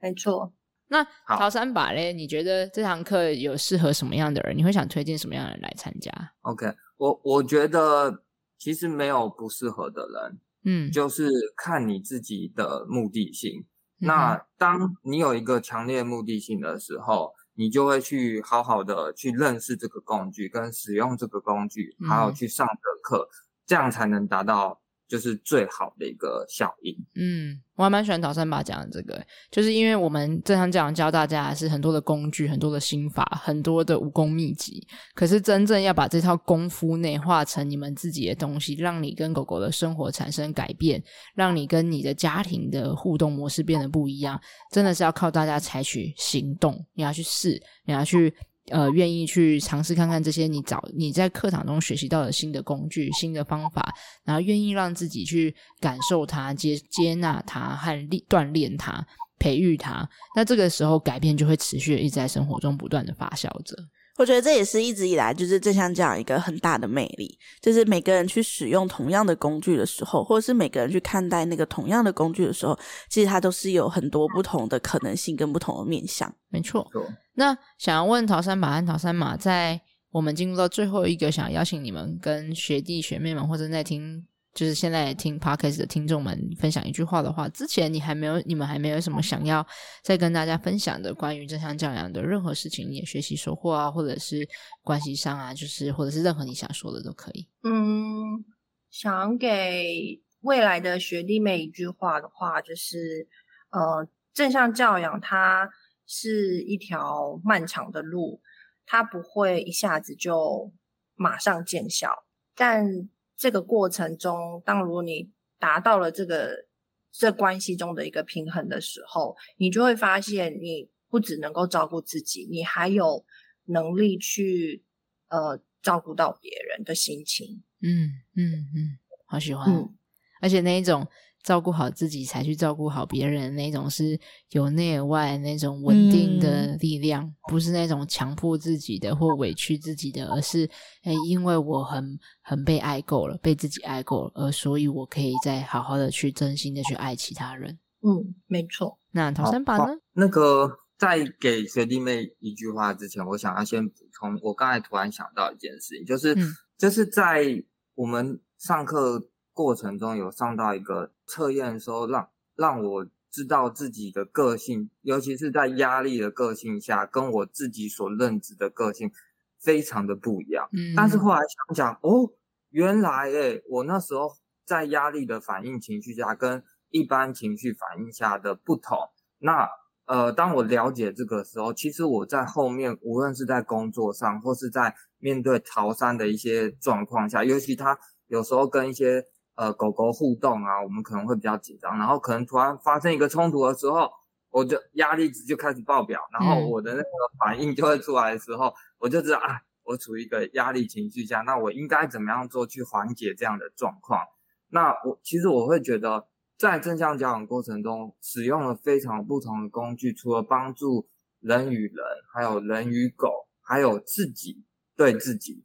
[0.01, 0.53] 没错。
[0.89, 2.13] 那陶三把嘞？
[2.13, 4.55] 你觉得这堂课有适合什么样的人？
[4.55, 8.25] 你会想推荐什么样的人来参加？OK，我我觉得
[8.59, 13.65] 其实没有不适合的人，嗯，就是看你自己的目的性。
[14.01, 23.31] 嗯、那当你有一个强烈目的性的时候，你就会去好好的去认识这个工具，跟使用这个工具，还有去上这个课，
[23.65, 24.82] 这样才能达到。
[25.13, 26.97] 就是最好的一个效应。
[27.17, 41.03] 嗯，我还蛮喜欢陶三把讲的这个，就是因为我们正常讲教大家是很多的工具、很多的心法、很多的武功秘籍，可是真正要把这套功夫内化成你们自己的东西，让你跟狗狗的生活产生改变，
[41.35, 44.41] 让你跟你的家庭的互动模式变得不一样，
[44.71, 48.35] 真的是要靠大家采取行动，你要去试，你要去。
[48.73, 53.95] 呃，愿意去尝试看看这些你找你在课堂中学习到的新的工具、新的方法，
[54.25, 57.93] 然后愿意让自己去感受它、接接纳它和
[58.29, 59.07] 锻炼它、
[59.39, 63.77] 培育它，那这个时候改变就会持续一直在生活中不断的发酵着。
[64.19, 76.33] 我觉得这也是一直以来就是正向这样一个很大的魅力，就是每个人去使用同样的工具的时候，或者是每个人去看待那个同样的工具的时候，其实它都是有很多不同的可能性跟不同的面向。
[76.51, 76.87] 没错。
[77.35, 84.27] 那想要问陶三马和陶三马，在我们进入到最后一个，想邀请你们跟学弟学妹们，或者在听。
[84.55, 89.67] 就是现在听 Podcast 的听众们分享一句话的话，之前你还没有，你们还没有什么想要
[90.03, 94.47] 再跟大家分享的关于正向教养的任何事情，你也学习收获啊，或者是
[94.83, 97.49] 关系上啊，就是或者是任何你想说的都可以。
[97.63, 98.45] 嗯，
[98.91, 103.27] 想给未来的学弟妹一句话的话，就是
[103.71, 105.71] 呃，正向教养它
[106.07, 108.43] 是一条漫长的路，
[108.85, 110.71] 它不会一下子就
[111.15, 112.25] 马上见效，
[112.55, 113.09] 但
[113.43, 116.69] 这个过程中，当如果你达到了这个
[117.11, 123.25] 这关系中的一个平衡的时候，你就会发现，你不只能够照顾自己，你还有
[123.65, 124.85] 能力去
[125.29, 127.65] 呃照顾到别人的心情。
[127.81, 129.93] 嗯嗯嗯，好喜欢，嗯、
[130.41, 131.09] 而且那一种。
[131.43, 134.19] 照顾好自己才去照顾好别人，那种是
[134.51, 140.65] 由内而外那种稳定的力量，嗯、不是那种强迫自己的或委屈自己的，而是
[141.03, 147.79] 哎，因为我很很被爱够了，被自己爱够了，而所以我可以再好好的去真心的去爱其他人。
[148.03, 148.99] 嗯，没错。
[149.11, 149.99] 那陶三把呢？
[150.13, 157.65] 那个在给学弟妹一句话之前，我想要先补充，我刚才突然想到一件事情，就是、嗯、就是在
[157.97, 159.29] 我们上课。
[159.55, 169.11] 过程中有上到一个测验的时候，让让我知道自己的个性，尤其是在压力的个性下，跟我自己所认知的个性
[169.59, 170.69] 非常的不一样。
[170.73, 172.31] 嗯，但是后来想想，哦，
[172.69, 174.31] 原来诶，我那时候
[174.67, 178.99] 在压力的反应情绪下，跟一般情绪反应下的不同。
[179.39, 179.67] 那
[180.05, 189.25] 呃，当我了解这个时候，其实我在后面，无论是在工作上，或是在面对陶三的一些状况下，尤其他有时候跟一些
[189.55, 194.11] 呃，狗狗互动啊，我们可能会比较紧张，然后可能突然发生一个冲突的时候，
[194.51, 204.25] 我就压力值就开始爆表，然后我的那个反应就会出来的时候，嗯、我就知道啊，我处于一个压力情绪下，那我应该怎么样做去缓解这样的状况？
[204.71, 206.27] 那我其实我会觉得，
[206.57, 211.07] 在正向交往过程中，使用了非常不同的工具，除了帮助
[211.41, 214.65] 人与人，还有人与狗，还有自己
[214.97, 215.65] 对自己。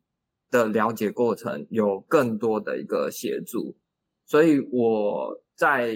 [0.49, 3.77] 的了解过程有更多的一个协助，
[4.25, 5.95] 所以我在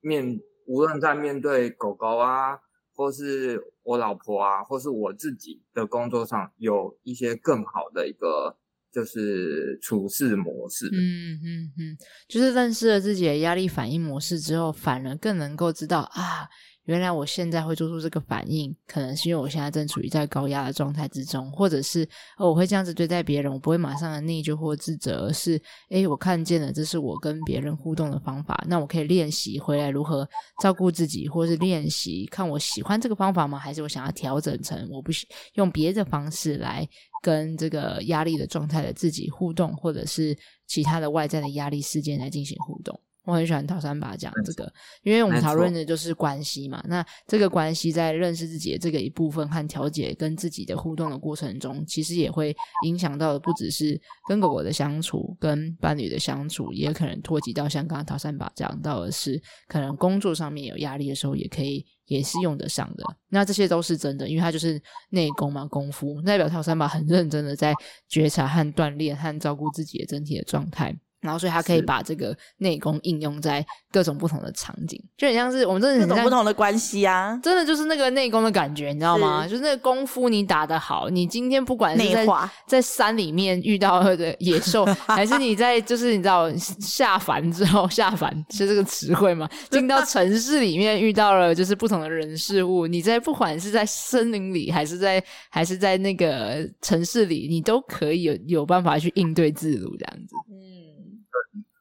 [0.00, 2.58] 面无论在面对狗狗啊，
[2.94, 8.56] 或是我老婆啊，或是我自己的工作上，有一些更好的一个
[8.92, 10.86] 就是处事模式。
[10.86, 11.96] 嗯嗯嗯，
[12.28, 16.48] 就是认识了自己的压力反应模式之后，反而更能够知道啊。
[16.90, 22.02] 原来我现在会做出这个反应，可能是因为我现在正处于在高压的状态之中，或者是
[22.36, 25.56] 哦，我会这样子对待别人，我不会马上的内疚或自责，而是
[25.90, 30.28] 诶，我看见了这是我跟别人互动的方法，那我可以练习回来如何
[30.60, 33.56] 照顾自己，或是练习看我喜欢这个方法吗？
[33.56, 35.12] 还是我想要调整成我不
[35.54, 36.84] 用别的方式来
[37.22, 40.36] 跟这个压力的状态的自己互动，或者是
[40.66, 43.00] 其他的外在的压力事件来进行互动。
[43.30, 44.70] 我很喜欢桃三把讲这个，
[45.02, 46.82] 因为我们讨论的就是关系嘛。
[46.88, 52.54] 那这个关系在认识自己的这个一部分和调节跟自己的互动的过程中，其实也会
[52.86, 63.04] 影响到的不只是跟狗狗的相处、跟伴侣的相处，也可能托及到像刚刚陶三把讲到的是，可能工作上面有压力的时候，也可以也是用得上的。
[63.28, 67.72] 那这些都是真的，因为它就是内功嘛，功夫代表陶三把很认真的在
[68.08, 70.96] 觉察和锻炼和照顾自己的整体的状态。
[71.20, 79.44] 然后，所以他可以把这个内功应用在各种不同的场景，就很像是我们真的很各种不同的关系啊，真的就是那个内功的感觉，你知道吗？
[79.44, 82.26] 是就是那个功夫你打得好，你今天不管是在
[82.66, 89.48] 在山里面遇到的野兽， 还是你在就是你知道下凡之后下凡是这个词汇嘛？
[89.70, 100.34] 进到城市里面遇到了就是不同的人事物，你在不管是在森林里还是在还是在那个城市里，你都可以有有办法去应对自如这样子。
[100.50, 100.80] 嗯。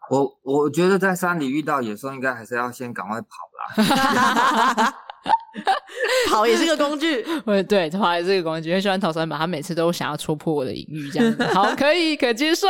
[0.09, 4.93] 我我觉得在山里遇到野兽，应该还是要先赶快跑啦。
[6.29, 8.69] 跑也是个工具， 对对，跑也是个工具。
[8.69, 11.43] 因为喜欢桃三把，他每次都想要戳破我的隐喻，这样子。
[11.53, 12.67] 好，可以，可接受。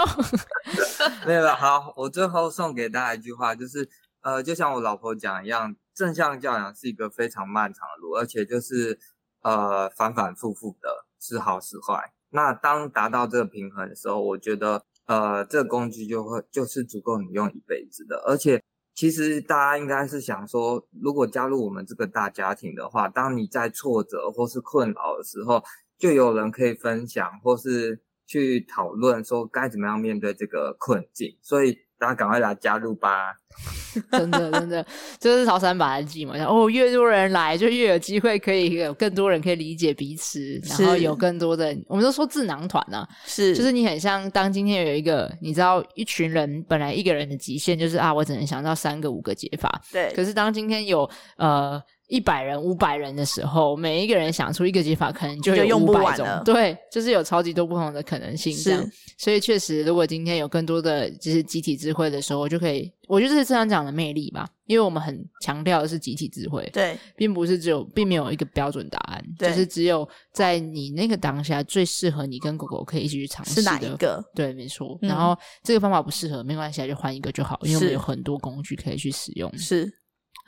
[1.25, 3.87] 没有了，好，我最后送给大家一句话，就是
[4.21, 8.97] 呃，就像我老婆讲一样，正向教养是一个非常漫长的路，而且就是
[9.43, 12.11] 呃反反复复的，是好是坏。
[12.31, 14.83] 那当达到这个平衡的时候，我觉得。
[15.09, 18.61] 呃，这个工具就会就是足够你用一辈子的，而且
[18.93, 25.63] 其实大家应该是想说，如果加入我们这个大家庭的话，当你在挫折或是困扰的时候，
[25.97, 31.77] 就有人可以分享或是去讨论说该怎么样面对这个困境，所以。
[31.99, 33.35] 大家赶快来加入吧！
[34.11, 34.85] 真的，真的，
[35.19, 36.33] 这是潮汕把的计谋。
[36.33, 50.13] 哦，越多人来，就越有机会可以有更多人可以理解彼此，然后有更多的，我们都说智囊团啊，是，就是你很像当今天有一个，你知道，一群人本来一个人的极限就是啊，我只能想到三个、五个解法，对。
[50.15, 51.81] 可是当今天有呃。
[52.09, 56.27] 一百人、五百人的时候，每一个人想出一个解法，可能就有五百种。
[56.43, 58.51] 对，就是有超级多不同的可能性。
[58.57, 64.49] 这样，所以确实，如果今天有更多的就是集体智慧的时候，我就可以，我觉得这是这样讲的魅力吧。
[64.65, 74.23] 因为我们很强调的是集体智慧，对，并不是只有，并没有一个标准答案，对就是只有在你那个当下最适合你跟狗狗可以一起去尝试的是哪一个？
[74.35, 74.97] 对，没错。
[75.01, 79.51] 嗯、然后这个方法不适合，没关系，就换一个就好，因为我们有很多工具可以去使用。
[79.57, 79.91] 是。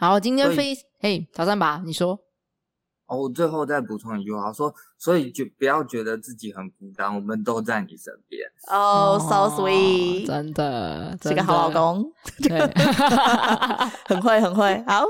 [0.02, 2.20] 好，今天飞嘿，早上吧，你说。
[3.06, 8.42] 哦，我最后再补充一句话，说，所以就不要觉得自己很孤单，我们都在你身边。
[8.72, 12.60] 哦、oh,，so sweet，真的，是个好老公，对，
[14.10, 15.06] 很会，很会，好。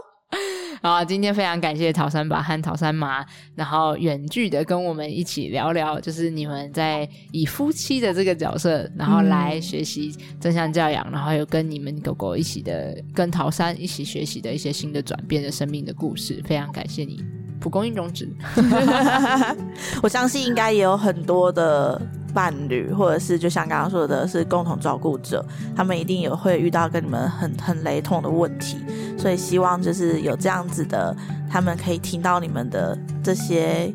[0.84, 3.24] 好，今天非常感谢桃三爸和桃三妈，
[3.54, 17.24] 然后远距的跟我们一起聊聊，就是你们在以夫妻的这个角色，然后来学习正向教养，然后有跟你们狗狗一起的，跟桃三一起学习的一些新的转变的生命的故事，非常感谢你，
[17.60, 18.28] 蒲公英种子。
[20.02, 22.02] 我相信应该也有很多的。
[22.34, 28.78] 伴侣，或者是就像刚刚说的，是共同照顾者，他们一定也会遇到跟你们很很雷同的问题，
[29.18, 31.16] 所以希望就是有这样子的，
[31.50, 33.94] 他们可以听到你们的这些。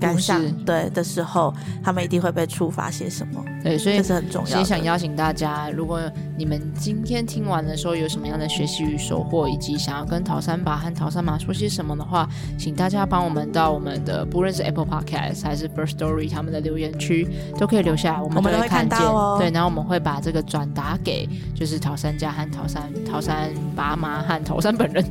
[0.00, 3.44] 感想对的时候，他们一定会被触发些什么？
[3.62, 4.50] 对，所以这是很重要的。
[4.52, 6.00] 所以想邀请大家，如果
[6.36, 17.28] 你们今天听完的时候有什么样的学习与收获，以及想要跟陶三爸和陶三妈说些什么的话，请大家帮我们到我们的不论是 Apple Podcast 还是 First Story 他们的留言区
[17.58, 18.96] 都可以留下来，我们都会看见。
[18.96, 25.04] 看哦、对，然后我们会把这个转达给就是陶三家和陶三陶三爸妈和陶三本人。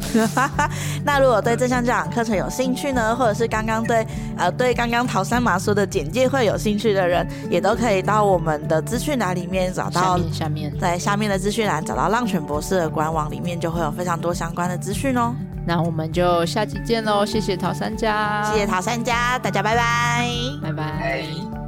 [1.04, 4.08] 那如果对正向教养课程有兴趣呢，或者是刚刚对
[4.38, 4.77] 呃对。
[4.78, 15.36] 刚刚陶三麻说的简介会有兴趣的人，也都可以到我们的资讯栏里面找到，下面在下面的资讯栏找到浪犬博士的官网里面，就会有非常多相关的资讯哦。
[15.66, 20.30] 那我们就下期见喽，谢谢陶三家，谢谢陶三家，大家拜拜，
[20.62, 21.67] 拜拜。